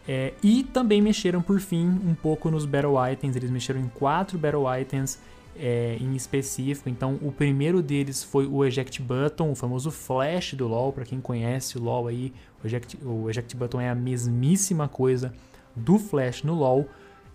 É, 0.06 0.34
e 0.44 0.64
também 0.64 1.02
mexeram 1.02 1.42
por 1.42 1.62
fim 1.62 1.88
um 1.88 2.14
pouco 2.14 2.52
nos 2.52 2.66
Battle 2.66 2.96
Items, 3.10 3.38
eles 3.38 3.50
mexeram 3.50 3.80
em 3.80 3.88
quatro 3.88 4.38
Battle 4.38 4.66
Items 4.78 5.18
é, 5.56 5.96
em 6.02 6.14
específico. 6.14 6.90
Então, 6.90 7.18
o 7.22 7.32
primeiro 7.32 7.82
deles 7.82 8.22
foi 8.22 8.46
o 8.46 8.66
Eject 8.66 9.02
Button, 9.02 9.52
o 9.52 9.56
famoso 9.56 9.92
Flash 9.92 10.54
do 10.56 10.68
LoL. 10.68 10.92
Para 10.92 11.06
quem 11.06 11.22
conhece 11.22 11.78
o 11.78 11.82
LoL 11.82 12.10
aí, 12.10 12.34
o 12.62 12.68
Eject, 12.68 12.98
o 13.02 13.30
Eject 13.30 13.56
Button 13.56 13.80
é 13.80 13.90
a 13.90 13.96
mesmíssima 13.96 14.90
coisa 14.90 15.34
do 15.74 15.98
Flash 15.98 16.44
no 16.44 16.54
LoL. 16.54 16.86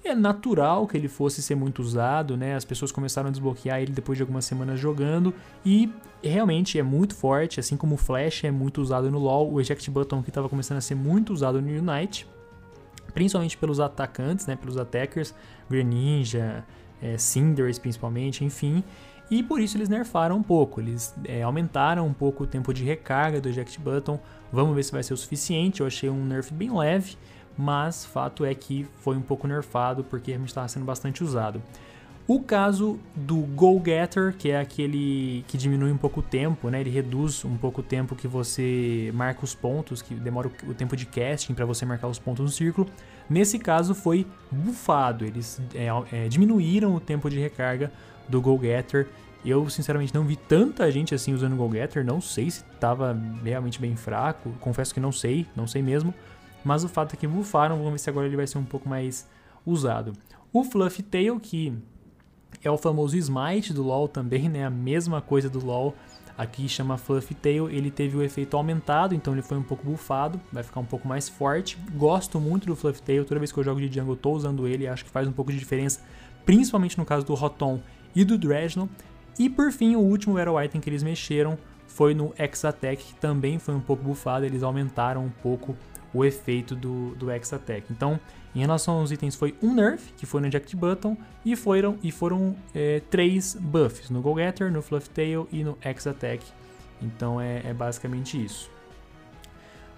É 0.07 0.15
natural 0.15 0.87
que 0.87 0.97
ele 0.97 1.09
fosse 1.09 1.43
ser 1.43 1.55
muito 1.55 1.81
usado, 1.81 2.37
né? 2.37 2.55
As 2.55 2.65
pessoas 2.65 2.93
começaram 2.93 3.29
a 3.29 3.31
desbloquear 3.31 3.81
ele 3.81 3.93
depois 3.93 4.17
de 4.17 4.23
algumas 4.23 4.45
semanas 4.45 4.79
jogando 4.79 5.35
e 5.65 5.93
realmente 6.23 6.79
é 6.79 6.83
muito 6.83 7.15
forte, 7.15 7.61
assim 7.61 7.77
como 7.77 7.95
o 7.95 7.99
Flash 7.99 8.45
é 8.45 8.51
muito 8.51 8.81
usado 8.81 9.11
no 9.11 9.19
LoL, 9.19 9.53
o 9.53 9.61
Eject 9.61 9.91
Button 9.91 10.23
que 10.23 10.31
estava 10.31 10.49
começando 10.49 10.79
a 10.79 10.81
ser 10.81 10.95
muito 10.95 11.33
usado 11.33 11.61
no 11.61 11.69
Unite, 11.69 12.27
principalmente 13.15 13.57
pelos 13.57 13.81
atacantes, 13.81 14.47
né? 14.47 14.57
Pelos 14.57 14.77
attackers, 14.77 15.35
Greninja, 15.69 16.65
é, 17.01 17.19
Cinders 17.19 17.79
principalmente, 17.79 18.45
enfim. 18.45 18.83
E 19.31 19.43
por 19.43 19.61
isso 19.61 19.77
eles 19.77 19.89
nerfaram 19.89 20.37
um 20.37 20.43
pouco, 20.43 20.81
eles 20.81 21.15
é, 21.25 21.43
aumentaram 21.43 22.07
um 22.07 22.13
pouco 22.13 22.45
o 22.45 22.47
tempo 22.47 22.73
de 22.73 22.85
recarga 22.85 23.41
do 23.41 23.49
Eject 23.49 23.81
Button. 23.81 24.21
Vamos 24.53 24.75
ver 24.77 24.85
se 24.85 24.93
vai 24.93 25.03
ser 25.03 25.15
o 25.15 25.17
suficiente. 25.17 25.81
Eu 25.81 25.87
achei 25.87 26.09
um 26.09 26.25
nerf 26.25 26.55
bem 26.55 26.73
leve, 26.73 27.17
mas 27.57 28.05
fato 28.05 28.45
é 28.45 28.55
que 28.55 28.87
foi 29.01 29.17
um 29.17 29.23
pouco 29.23 29.47
nerfado 29.47 30.05
porque 30.05 30.31
realmente 30.31 30.51
estava 30.51 30.69
sendo 30.69 30.85
bastante 30.85 31.23
usado. 31.23 31.63
O 32.29 32.41
caso 32.41 32.99
do 33.15 33.37
Go 33.37 33.81
Getter, 33.85 34.35
que 34.37 34.51
é 34.51 34.59
aquele 34.59 35.45
que 35.47 35.57
diminui 35.57 35.93
um 35.93 35.97
pouco 35.97 36.19
o 36.19 36.23
tempo, 36.25 36.69
né? 36.69 36.81
Ele 36.81 36.91
reduz 36.91 37.45
um 37.45 37.57
pouco 37.57 37.83
o 37.83 37.85
tempo 37.85 38.17
que 38.17 38.27
você 38.27 39.13
marca 39.15 39.45
os 39.45 39.55
pontos, 39.55 40.03
que 40.03 40.13
demora 40.13 40.51
o 40.67 40.75
tempo 40.75 40.97
de 40.97 41.07
casting 41.07 41.55
para 41.55 41.65
você 41.65 41.87
marcar 41.87 42.09
os 42.09 42.19
pontos 42.19 42.45
no 42.45 42.51
círculo. 42.51 42.89
Nesse 43.31 43.61
caso 43.61 43.95
foi 43.95 44.27
bufado, 44.51 45.25
eles 45.25 45.61
é, 45.73 45.87
é, 46.13 46.29
diminuíram 46.29 46.97
o 46.97 47.01
tempo 47.01 47.31
de 47.31 47.39
recarga 47.39 47.93
do 48.29 48.41
Go 48.41 48.59
Getter. 48.61 49.07
Eu 49.45 49.71
sinceramente 49.71 50.13
não 50.13 50.25
vi 50.25 50.35
tanta 50.35 50.91
gente 50.91 51.15
assim 51.15 51.33
usando 51.33 51.53
o 51.53 51.57
Go 51.57 51.71
Getter, 51.73 52.05
não 52.05 52.21
sei 52.21 52.51
se 52.51 52.65
estava 52.75 53.17
realmente 53.45 53.81
bem 53.81 53.95
fraco, 53.95 54.53
confesso 54.59 54.93
que 54.93 54.99
não 54.99 55.13
sei, 55.13 55.47
não 55.55 55.69
sei 55.69 55.81
mesmo. 55.81 56.13
Mas 56.67 56.83
o 56.83 56.89
fato 56.89 57.15
é 57.15 57.17
que 57.17 57.29
bufaram, 57.29 57.77
vamos 57.77 57.93
ver 57.93 57.99
se 57.99 58.11
agora 58.11 58.27
ele 58.27 58.35
vai 58.35 58.47
ser 58.47 58.59
um 58.59 58.65
pouco 58.65 58.89
mais 58.89 59.25
usado. 59.65 60.13
O 60.53 60.65
Fluffy 60.65 61.01
Tail, 61.01 61.39
que 61.39 61.73
é 62.61 62.69
o 62.69 62.77
famoso 62.77 63.17
Smite 63.17 63.73
do 63.73 63.85
LoL 63.85 64.09
também, 64.09 64.49
né? 64.49 64.67
A 64.67 64.71
mesma 64.71 65.23
coisa 65.23 65.49
do 65.49 65.65
LoL. 65.65 65.95
Aqui 66.37 66.69
chama 66.69 66.99
Fluffy 66.99 67.37
Tail, 67.37 67.71
ele 67.71 67.89
teve 67.89 68.17
o 68.17 68.23
efeito 68.23 68.57
aumentado, 68.57 69.15
então 69.15 69.33
ele 69.33 69.43
foi 69.43 69.57
um 69.57 69.63
pouco 69.63 69.87
bufado, 69.87 70.41
vai 70.53 70.65
ficar 70.65 70.81
um 70.81 70.85
pouco 70.85 71.07
mais 71.07 71.29
forte. 71.29 71.79
Gosto 71.95 72.41
muito 72.41 72.67
do 72.67 72.75
Fluffy 72.75 73.01
Tail, 73.01 73.25
toda 73.25 73.39
vez 73.39 73.53
que 73.53 73.59
eu 73.59 73.65
jogo 73.65 73.81
de 73.81 73.87
jungle 73.87 74.15
eu 74.15 74.17
tô 74.17 74.33
usando 74.33 74.67
ele, 74.67 74.89
acho 74.89 75.05
que 75.05 75.11
faz 75.11 75.29
um 75.29 75.33
pouco 75.33 75.53
de 75.53 75.59
diferença, 75.59 76.01
principalmente 76.45 76.99
no 76.99 77.05
caso 77.05 77.25
do 77.25 77.35
Rotom 77.35 77.81
e 78.13 78.25
do 78.25 78.37
Dredgenon. 78.37 78.89
E 79.39 79.49
por 79.49 79.71
fim, 79.71 79.95
o 79.95 80.01
último 80.01 80.35
Battle 80.35 80.61
Item 80.63 80.81
que 80.81 80.91
eles 80.91 81.05
mexeram 81.05 81.57
foi 81.87 82.13
no 82.13 82.35
X-Attack, 82.37 83.05
que 83.05 83.15
também 83.15 83.61
foi 83.61 83.75
um 83.75 83.81
pouco 83.81 84.03
bufado, 84.03 84.45
eles 84.45 84.65
aumentaram 84.65 85.25
um 85.25 85.31
pouco 85.31 85.77
o 86.13 86.25
efeito 86.25 86.75
do, 86.75 87.15
do 87.15 87.31
X-Attack. 87.31 87.87
Então, 87.91 88.19
em 88.55 88.61
relação 88.61 88.95
aos 88.95 89.11
itens, 89.11 89.35
foi 89.35 89.55
um 89.63 89.75
nerf, 89.75 90.13
que 90.17 90.25
foi 90.25 90.41
no 90.41 90.47
Eject 90.47 90.75
Button, 90.75 91.17
e 91.45 91.55
foram, 91.55 91.99
e 92.03 92.11
foram 92.11 92.57
é, 92.75 93.01
três 93.11 93.55
buffs, 93.55 94.09
no 94.11 94.21
Go 94.21 94.37
Getter, 94.37 94.73
no 94.73 94.81
Fluff 94.81 95.11
Tail 95.11 95.47
e 95.53 95.63
no 95.63 95.77
X-Attack. 95.81 96.45
Então 97.03 97.41
é, 97.41 97.63
é 97.65 97.75
basicamente 97.75 98.43
isso. 98.43 98.71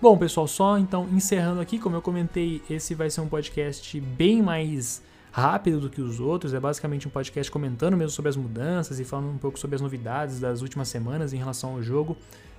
Bom, 0.01 0.17
pessoal, 0.17 0.47
só 0.47 0.79
então 0.79 1.09
encerrando 1.13 1.61
aqui, 1.61 1.79
como 1.79 1.97
eu 1.97 2.03
comentei, 2.03 2.63
esse 2.71 2.95
vai 2.95 3.11
ser 3.11 3.21
um 3.21 3.29
podcast 3.29 4.01
bem 4.01 4.41
mais 4.41 5.03
rápido 5.33 5.81
do 5.81 5.91
que 5.91 6.01
os 6.01 6.21
outros. 6.21 6.55
É 6.55 6.61
basicamente 6.61 7.07
um 7.07 7.11
podcast 7.11 7.51
comentando 7.51 7.97
mesmo 7.97 8.11
sobre 8.11 8.29
as 8.29 8.37
mudanças 8.37 9.01
e 9.01 9.05
falando 9.05 9.31
um 9.31 9.39
pouco 9.39 9.59
sobre 9.59 9.77
as 9.77 9.81
novidades 9.81 10.41
das 10.41 10.63
últimas 10.63 10.89
semanas 10.89 11.33
em 11.33 11.37
relação 11.37 11.75
ao 11.75 11.83
jogo. 11.83 12.17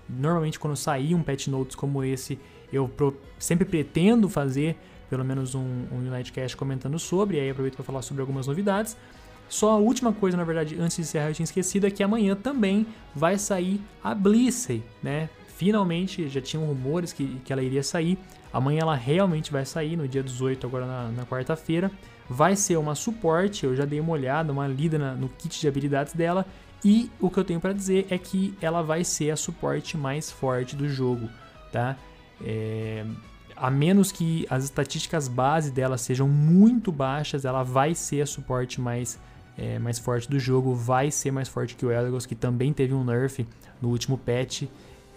Normalmente, 0.10 0.60
quando 0.60 0.76
sair 0.76 1.14
um 1.14 1.22
patch 1.22 1.48
notes 1.48 1.76
como 1.76 2.04
esse, 2.04 2.40
eu 2.72 2.88
pro, 2.88 3.16
sempre 3.38 3.66
pretendo 3.66 4.28
fazer 4.28 4.78
pelo 5.10 5.26
menos 5.26 5.56
um, 5.56 5.86
um 5.92 6.08
Unitecast 6.08 6.56
comentando 6.56 7.00
sobre, 7.00 7.38
e 7.38 7.40
aí 7.40 7.50
aproveito 7.50 7.76
para 7.76 7.84
falar 7.84 8.02
sobre 8.02 8.22
algumas 8.22 8.48
novidades. 8.48 8.96
Só 9.50 9.72
a 9.72 9.78
última 9.78 10.14
coisa, 10.14 10.38
na 10.38 10.44
verdade, 10.44 10.78
antes 10.80 10.98
de 10.98 11.02
encerrar, 11.02 11.30
eu 11.30 11.34
tinha 11.34 11.44
esquecido, 11.44 11.88
é 11.88 11.92
que 11.92 12.04
amanhã 12.04 12.36
também 12.36 12.86
vai 13.16 13.38
sair 13.40 13.82
a 14.04 14.14
Blissey, 14.14 14.84
né? 15.02 15.28
Finalmente, 15.48 16.30
já 16.30 16.40
tinham 16.40 16.64
rumores 16.64 17.12
que, 17.12 17.42
que 17.44 17.52
ela 17.52 17.62
iria 17.62 17.82
sair. 17.82 18.18
Amanhã 18.54 18.82
ela 18.82 18.96
realmente 18.96 19.52
vai 19.52 19.66
sair, 19.66 19.98
no 19.98 20.08
dia 20.08 20.22
18, 20.22 20.66
agora 20.66 20.86
na, 20.86 21.10
na 21.10 21.26
quarta-feira. 21.26 21.92
Vai 22.30 22.56
ser 22.56 22.78
uma 22.78 22.94
suporte, 22.94 23.66
eu 23.66 23.76
já 23.76 23.86
dei 23.86 24.00
uma 24.00 24.12
olhada, 24.12 24.54
uma 24.54 24.68
lida 24.68 25.00
na, 25.00 25.16
no 25.16 25.28
kit 25.28 25.60
de 25.60 25.68
habilidades 25.68 26.14
dela. 26.14 26.46
E 26.84 27.12
o 27.20 27.30
que 27.30 27.38
eu 27.38 27.44
tenho 27.44 27.60
para 27.60 27.74
dizer 27.74 28.08
é 28.10 28.18
que 28.18 28.58
ela 28.62 28.82
vai 28.82 29.04
ser 29.04 29.32
a 29.32 29.36
suporte 29.36 29.98
mais 29.98 30.32
forte 30.32 30.76
do 30.76 30.88
jogo, 30.88 31.30
tá? 31.72 31.98
É, 32.42 33.06
a 33.56 33.70
menos 33.70 34.12
que 34.12 34.48
as 34.50 34.64
estatísticas 34.64 35.28
base 35.28 35.72
dela 35.72 35.98
sejam 35.98 36.28
muito 36.28 36.92
baixas, 36.92 37.44
ela 37.44 37.64
vai 37.64 37.94
ser 37.94 38.22
a 38.22 38.26
suporte 38.26 38.80
mais, 38.80 39.20
é, 39.58 39.78
mais 39.78 40.00
forte 40.00 40.30
do 40.30 40.40
jogo, 40.40 40.74
vai 40.74 41.12
ser 41.12 41.32
mais 41.32 41.50
forte 41.50 41.76
que 41.76 41.86
o 41.86 41.92
Elagos, 41.92 42.26
que 42.26 42.36
também 42.36 42.72
teve 42.72 42.94
um 42.94 43.04
nerf 43.04 43.46
no 43.82 43.90
último 43.90 44.18
patch. 44.18 44.64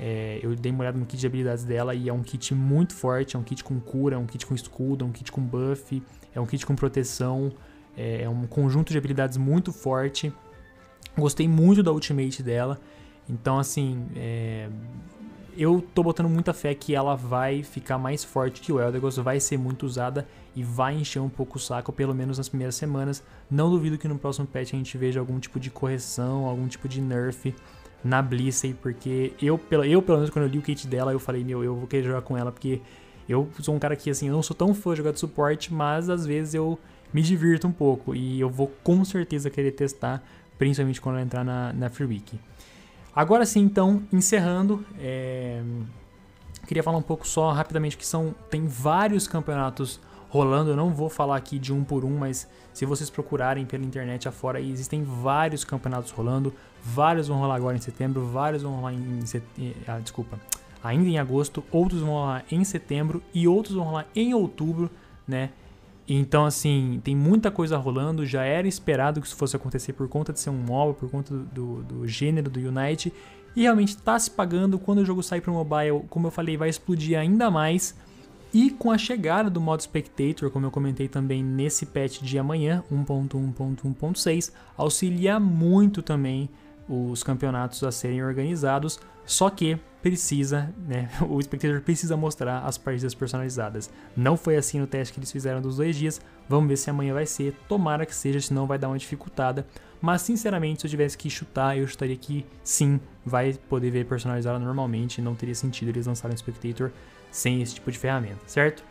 É, 0.00 0.40
eu 0.42 0.56
dei 0.56 0.72
uma 0.72 0.80
olhada 0.80 0.98
no 0.98 1.06
kit 1.06 1.20
de 1.20 1.26
habilidades 1.26 1.62
dela 1.62 1.94
e 1.94 2.08
é 2.08 2.12
um 2.12 2.24
kit 2.24 2.52
muito 2.52 2.92
forte, 2.92 3.36
é 3.36 3.38
um 3.38 3.44
kit 3.44 3.62
com 3.62 3.78
cura, 3.78 4.16
é 4.16 4.18
um 4.18 4.26
kit 4.26 4.44
com 4.44 4.54
escudo, 4.54 5.04
é 5.04 5.06
um 5.06 5.12
kit 5.12 5.30
com 5.30 5.40
buff, 5.40 6.02
é 6.34 6.40
um 6.40 6.46
kit 6.46 6.66
com 6.66 6.74
proteção, 6.74 7.52
é, 7.96 8.22
é 8.22 8.28
um 8.28 8.44
conjunto 8.48 8.90
de 8.90 8.98
habilidades 8.98 9.36
muito 9.36 9.72
forte. 9.72 10.32
Gostei 11.16 11.46
muito 11.46 11.82
da 11.82 11.92
ultimate 11.92 12.42
dela, 12.42 12.80
então 13.28 13.58
assim, 13.58 14.06
é, 14.16 14.68
eu 15.56 15.84
tô 15.94 16.02
botando 16.02 16.28
muita 16.28 16.54
fé 16.54 16.74
que 16.74 16.94
ela 16.94 17.14
vai 17.14 17.62
ficar 17.62 17.98
mais 17.98 18.24
forte 18.24 18.60
que 18.60 18.72
o 18.72 18.80
Eldegoss, 18.80 19.16
vai 19.18 19.38
ser 19.38 19.58
muito 19.58 19.84
usada 19.84 20.26
e 20.56 20.62
vai 20.62 20.94
encher 20.94 21.20
um 21.20 21.28
pouco 21.28 21.58
o 21.58 21.60
saco, 21.60 21.92
pelo 21.92 22.14
menos 22.14 22.38
nas 22.38 22.48
primeiras 22.48 22.74
semanas. 22.74 23.22
Não 23.50 23.70
duvido 23.70 23.98
que 23.98 24.08
no 24.08 24.18
próximo 24.18 24.46
patch 24.46 24.72
a 24.72 24.76
gente 24.76 24.96
veja 24.96 25.20
algum 25.20 25.38
tipo 25.38 25.60
de 25.60 25.70
correção, 25.70 26.46
algum 26.46 26.66
tipo 26.66 26.88
de 26.88 27.00
nerf 27.00 27.54
na 28.02 28.20
Blissey, 28.20 28.74
porque 28.74 29.32
eu, 29.40 29.60
eu 29.84 30.02
pelo 30.02 30.18
menos 30.18 30.30
quando 30.30 30.46
eu 30.46 30.50
li 30.50 30.58
o 30.58 30.62
kit 30.62 30.86
dela, 30.86 31.12
eu 31.12 31.20
falei, 31.20 31.44
meu, 31.44 31.62
eu 31.62 31.76
vou 31.76 31.86
querer 31.86 32.04
jogar 32.04 32.22
com 32.22 32.36
ela, 32.36 32.50
porque 32.50 32.80
eu 33.28 33.48
sou 33.60 33.74
um 33.74 33.78
cara 33.78 33.94
que, 33.94 34.10
assim, 34.10 34.28
eu 34.28 34.34
não 34.34 34.42
sou 34.42 34.56
tão 34.56 34.74
fã 34.74 34.90
de 34.92 34.98
jogar 34.98 35.12
de 35.12 35.20
suporte, 35.20 35.72
mas 35.72 36.08
às 36.08 36.26
vezes 36.26 36.54
eu 36.54 36.78
me 37.12 37.22
divirto 37.22 37.68
um 37.68 37.72
pouco 37.72 38.14
e 38.14 38.40
eu 38.40 38.48
vou 38.48 38.72
com 38.82 39.04
certeza 39.04 39.50
querer 39.50 39.72
testar, 39.72 40.22
principalmente 40.62 41.00
quando 41.00 41.16
ela 41.16 41.24
entrar 41.24 41.42
na, 41.42 41.72
na 41.72 41.90
Free 41.90 42.06
Week. 42.06 42.38
Agora 43.16 43.44
sim, 43.44 43.62
então, 43.62 44.00
encerrando, 44.12 44.86
é... 44.96 45.60
queria 46.68 46.84
falar 46.84 46.98
um 46.98 47.02
pouco 47.02 47.26
só 47.26 47.50
rapidamente 47.50 47.96
que 47.96 48.06
são 48.06 48.32
tem 48.48 48.64
vários 48.68 49.26
campeonatos 49.26 49.98
rolando. 50.28 50.70
Eu 50.70 50.76
não 50.76 50.90
vou 50.90 51.10
falar 51.10 51.34
aqui 51.34 51.58
de 51.58 51.72
um 51.72 51.82
por 51.82 52.04
um, 52.04 52.16
mas 52.16 52.48
se 52.72 52.86
vocês 52.86 53.10
procurarem 53.10 53.66
pela 53.66 53.84
internet 53.84 54.28
afora, 54.28 54.60
existem 54.60 55.02
vários 55.02 55.64
campeonatos 55.64 56.12
rolando. 56.12 56.54
Vários 56.84 57.26
vão 57.26 57.38
rolar 57.38 57.56
agora 57.56 57.76
em 57.76 57.80
setembro, 57.80 58.24
vários 58.24 58.62
vão 58.62 58.76
rolar 58.76 58.92
em 58.92 59.26
set... 59.26 59.42
ah, 59.88 59.98
desculpa, 59.98 60.38
ainda 60.80 61.08
em 61.08 61.18
agosto, 61.18 61.64
outros 61.72 62.02
vão 62.02 62.10
rolar 62.10 62.44
em 62.48 62.62
setembro 62.62 63.20
e 63.34 63.48
outros 63.48 63.74
vão 63.74 63.84
rolar 63.84 64.06
em 64.14 64.32
outubro, 64.32 64.88
né? 65.26 65.50
Então, 66.08 66.44
assim, 66.44 67.00
tem 67.04 67.14
muita 67.14 67.50
coisa 67.50 67.76
rolando. 67.76 68.26
Já 68.26 68.44
era 68.44 68.66
esperado 68.66 69.20
que 69.20 69.26
isso 69.26 69.36
fosse 69.36 69.56
acontecer 69.56 69.92
por 69.92 70.08
conta 70.08 70.32
de 70.32 70.40
ser 70.40 70.50
um 70.50 70.58
MOBA, 70.58 70.94
por 70.94 71.10
conta 71.10 71.34
do, 71.34 71.82
do, 71.82 72.06
gênero 72.06 72.50
do 72.50 72.60
Unite. 72.60 73.12
E 73.54 73.62
realmente 73.62 73.90
está 73.90 74.18
se 74.18 74.30
pagando. 74.30 74.78
Quando 74.78 74.98
o 74.98 75.04
jogo 75.04 75.22
sair 75.22 75.40
para 75.40 75.52
mobile, 75.52 76.04
como 76.08 76.26
eu 76.26 76.30
falei, 76.30 76.56
vai 76.56 76.68
explodir 76.68 77.18
ainda 77.18 77.50
mais. 77.50 77.94
E 78.52 78.70
com 78.70 78.90
a 78.90 78.98
chegada 78.98 79.48
do 79.48 79.60
modo 79.60 79.82
Spectator, 79.82 80.50
como 80.50 80.66
eu 80.66 80.70
comentei 80.70 81.08
também 81.08 81.42
nesse 81.42 81.86
patch 81.86 82.20
de 82.20 82.38
amanhã, 82.38 82.84
1.1.1.6, 82.92 84.52
auxilia 84.76 85.40
muito 85.40 86.02
também 86.02 86.50
os 86.86 87.22
campeonatos 87.22 87.82
a 87.82 87.90
serem 87.90 88.22
organizados, 88.22 89.00
só 89.24 89.48
que 89.48 89.78
precisa, 90.02 90.74
né, 90.86 91.08
o 91.30 91.38
espectador 91.38 91.80
precisa 91.80 92.16
mostrar 92.16 92.58
as 92.66 92.76
partidas 92.76 93.14
personalizadas. 93.14 93.88
Não 94.16 94.36
foi 94.36 94.56
assim 94.56 94.80
no 94.80 94.86
teste 94.86 95.14
que 95.14 95.20
eles 95.20 95.30
fizeram 95.30 95.62
dos 95.62 95.76
dois 95.76 95.96
dias, 95.96 96.20
vamos 96.48 96.68
ver 96.68 96.76
se 96.76 96.90
amanhã 96.90 97.14
vai 97.14 97.24
ser, 97.24 97.54
tomara 97.68 98.04
que 98.04 98.14
seja, 98.14 98.40
senão 98.40 98.66
vai 98.66 98.78
dar 98.78 98.88
uma 98.88 98.98
dificultada. 98.98 99.66
Mas 100.00 100.22
sinceramente, 100.22 100.80
se 100.80 100.86
eu 100.88 100.90
tivesse 100.90 101.16
que 101.16 101.30
chutar, 101.30 101.78
eu 101.78 101.86
chutaria 101.86 102.16
que 102.16 102.44
sim, 102.64 103.00
vai 103.24 103.54
poder 103.68 103.90
ver 103.90 104.04
personalizada 104.04 104.58
normalmente, 104.58 105.22
não 105.22 105.36
teria 105.36 105.54
sentido 105.54 105.88
eles 105.88 106.06
lançarem 106.06 106.34
o 106.34 106.38
Spectator 106.38 106.90
sem 107.30 107.62
esse 107.62 107.76
tipo 107.76 107.90
de 107.90 107.98
ferramenta, 107.98 108.40
certo? 108.46 108.84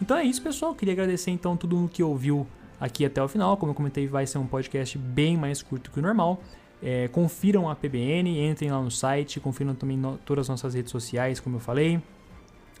Então 0.00 0.16
é 0.16 0.24
isso, 0.24 0.40
pessoal, 0.40 0.74
queria 0.74 0.94
agradecer 0.94 1.32
então 1.32 1.56
tudo 1.56 1.84
o 1.84 1.88
que 1.88 2.02
ouviu 2.02 2.46
aqui 2.80 3.04
até 3.04 3.22
o 3.22 3.28
final, 3.28 3.56
como 3.56 3.72
eu 3.72 3.74
comentei, 3.74 4.06
vai 4.06 4.26
ser 4.26 4.38
um 4.38 4.46
podcast 4.46 4.96
bem 4.96 5.36
mais 5.36 5.62
curto 5.62 5.90
que 5.90 5.98
o 5.98 6.02
normal. 6.02 6.40
É, 6.82 7.06
confiram 7.08 7.70
a 7.70 7.76
PBN, 7.76 8.44
entrem 8.48 8.70
lá 8.70 8.80
no 8.80 8.90
site, 8.90 9.38
confiram 9.38 9.74
também 9.74 9.96
no, 9.96 10.18
todas 10.24 10.42
as 10.44 10.48
nossas 10.48 10.74
redes 10.74 10.90
sociais, 10.90 11.38
como 11.38 11.56
eu 11.56 11.60
falei. 11.60 12.02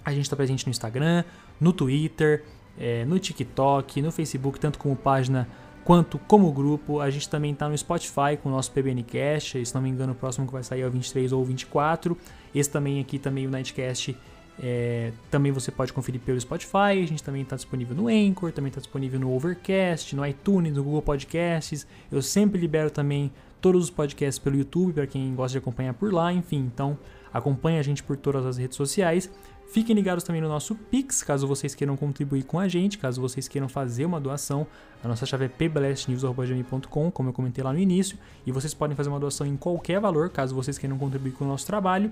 A 0.04 0.10
gente 0.12 0.24
está 0.24 0.34
presente 0.34 0.66
no 0.66 0.70
Instagram, 0.70 1.22
no 1.60 1.72
Twitter, 1.72 2.44
é, 2.78 3.04
no 3.04 3.18
TikTok, 3.18 4.02
no 4.02 4.10
Facebook, 4.10 4.58
tanto 4.58 4.78
como 4.78 4.96
página 4.96 5.48
quanto 5.84 6.18
como 6.18 6.50
grupo. 6.52 7.00
A 7.00 7.10
gente 7.10 7.28
também 7.28 7.52
está 7.52 7.68
no 7.68 7.78
Spotify 7.78 8.36
com 8.42 8.48
o 8.48 8.52
nosso 8.52 8.72
PBNcast, 8.72 9.64
se 9.64 9.74
não 9.74 9.82
me 9.82 9.88
engano 9.88 10.12
o 10.12 10.16
próximo 10.16 10.46
que 10.46 10.52
vai 10.52 10.64
sair 10.64 10.80
é 10.80 10.86
o 10.86 10.90
23 10.90 11.32
ou 11.32 11.44
24. 11.44 12.16
Esse 12.54 12.70
também 12.70 13.00
aqui 13.00 13.18
também 13.18 13.46
o 13.46 13.50
Nightcast 13.50 14.16
É, 14.62 15.12
também 15.30 15.50
você 15.50 15.72
pode 15.72 15.94
conferir 15.94 16.20
pelo 16.20 16.38
Spotify, 16.38 17.02
a 17.02 17.06
gente 17.06 17.22
também 17.22 17.40
está 17.40 17.56
disponível 17.56 17.96
no 17.96 18.08
Anchor, 18.08 18.52
também 18.52 18.68
está 18.68 18.80
disponível 18.80 19.18
no 19.18 19.34
Overcast, 19.34 20.14
no 20.14 20.26
iTunes, 20.26 20.74
no 20.74 20.84
Google 20.84 21.00
Podcasts. 21.00 21.86
Eu 22.10 22.20
sempre 22.20 22.60
libero 22.60 22.90
também 22.90 23.32
todos 23.62 23.84
os 23.84 23.90
podcasts 23.90 24.38
pelo 24.38 24.56
YouTube 24.56 24.92
para 24.92 25.06
quem 25.06 25.34
gosta 25.34 25.52
de 25.52 25.58
acompanhar 25.58 25.94
por 25.94 26.12
lá, 26.12 26.30
enfim. 26.32 26.58
Então 26.58 26.98
acompanhe 27.32 27.78
a 27.78 27.82
gente 27.82 28.02
por 28.02 28.16
todas 28.18 28.44
as 28.44 28.58
redes 28.58 28.76
sociais. 28.76 29.30
Fiquem 29.72 29.96
ligados 29.96 30.22
também 30.22 30.42
no 30.42 30.48
nosso 30.48 30.74
Pix, 30.74 31.22
caso 31.22 31.46
vocês 31.46 31.74
queiram 31.74 31.96
contribuir 31.96 32.42
com 32.42 32.60
a 32.60 32.68
gente, 32.68 32.98
caso 32.98 33.22
vocês 33.22 33.48
queiram 33.48 33.70
fazer 33.70 34.04
uma 34.04 34.20
doação. 34.20 34.66
A 35.02 35.08
nossa 35.08 35.24
chave 35.24 35.46
é 35.46 35.48
pblastnews.com, 35.48 37.10
como 37.10 37.28
eu 37.30 37.32
comentei 37.32 37.64
lá 37.64 37.72
no 37.72 37.78
início, 37.78 38.18
e 38.44 38.52
vocês 38.52 38.74
podem 38.74 38.94
fazer 38.94 39.08
uma 39.08 39.18
doação 39.18 39.46
em 39.46 39.56
qualquer 39.56 39.98
valor, 39.98 40.28
caso 40.28 40.54
vocês 40.54 40.76
queiram 40.76 40.98
contribuir 40.98 41.32
com 41.32 41.46
o 41.46 41.48
nosso 41.48 41.66
trabalho. 41.66 42.10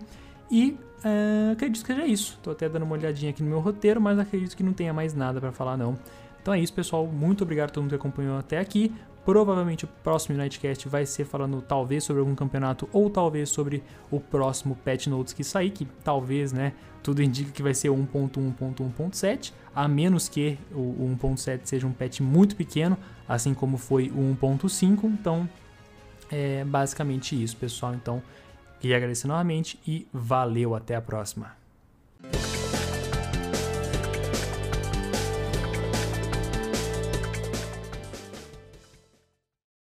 E 0.50 0.70
uh, 1.04 1.52
acredito 1.52 1.82
que 1.82 1.92
seja 1.92 2.06
isso. 2.06 2.34
Estou 2.38 2.52
até 2.52 2.66
dando 2.66 2.84
uma 2.84 2.94
olhadinha 2.94 3.30
aqui 3.30 3.42
no 3.42 3.50
meu 3.50 3.60
roteiro, 3.60 4.00
mas 4.00 4.18
acredito 4.18 4.56
que 4.56 4.62
não 4.62 4.72
tenha 4.72 4.94
mais 4.94 5.12
nada 5.12 5.38
para 5.38 5.52
falar 5.52 5.76
não. 5.76 5.98
Então 6.40 6.54
é 6.54 6.60
isso, 6.60 6.72
pessoal. 6.72 7.06
Muito 7.06 7.44
obrigado 7.44 7.68
a 7.68 7.72
todo 7.72 7.82
mundo 7.82 7.90
que 7.90 7.96
acompanhou 7.96 8.38
até 8.38 8.58
aqui. 8.58 8.92
Provavelmente 9.24 9.84
o 9.84 9.88
próximo 10.02 10.36
Nightcast 10.36 10.88
vai 10.88 11.04
ser 11.04 11.24
falando 11.24 11.60
talvez 11.60 12.04
sobre 12.04 12.20
algum 12.20 12.34
campeonato 12.34 12.88
ou 12.92 13.10
talvez 13.10 13.50
sobre 13.50 13.82
o 14.10 14.18
próximo 14.18 14.74
patch 14.76 15.08
notes 15.08 15.32
que 15.32 15.44
sair, 15.44 15.70
que 15.70 15.86
talvez, 16.02 16.52
né, 16.52 16.72
tudo 17.02 17.22
indica 17.22 17.50
que 17.52 17.62
vai 17.62 17.74
ser 17.74 17.88
1.1.1.7, 17.88 19.52
a 19.74 19.86
menos 19.86 20.28
que 20.28 20.58
o 20.72 21.16
1.7 21.20 21.60
seja 21.64 21.86
um 21.86 21.92
patch 21.92 22.20
muito 22.20 22.56
pequeno, 22.56 22.96
assim 23.28 23.52
como 23.52 23.76
foi 23.76 24.08
o 24.08 24.36
1.5. 24.36 25.04
Então, 25.04 25.48
é 26.30 26.64
basicamente 26.64 27.40
isso, 27.40 27.56
pessoal. 27.56 27.94
Então, 27.94 28.22
queria 28.80 28.96
agradecer 28.96 29.28
novamente 29.28 29.78
e 29.86 30.08
valeu, 30.12 30.74
até 30.74 30.96
a 30.96 31.02
próxima. 31.02 31.59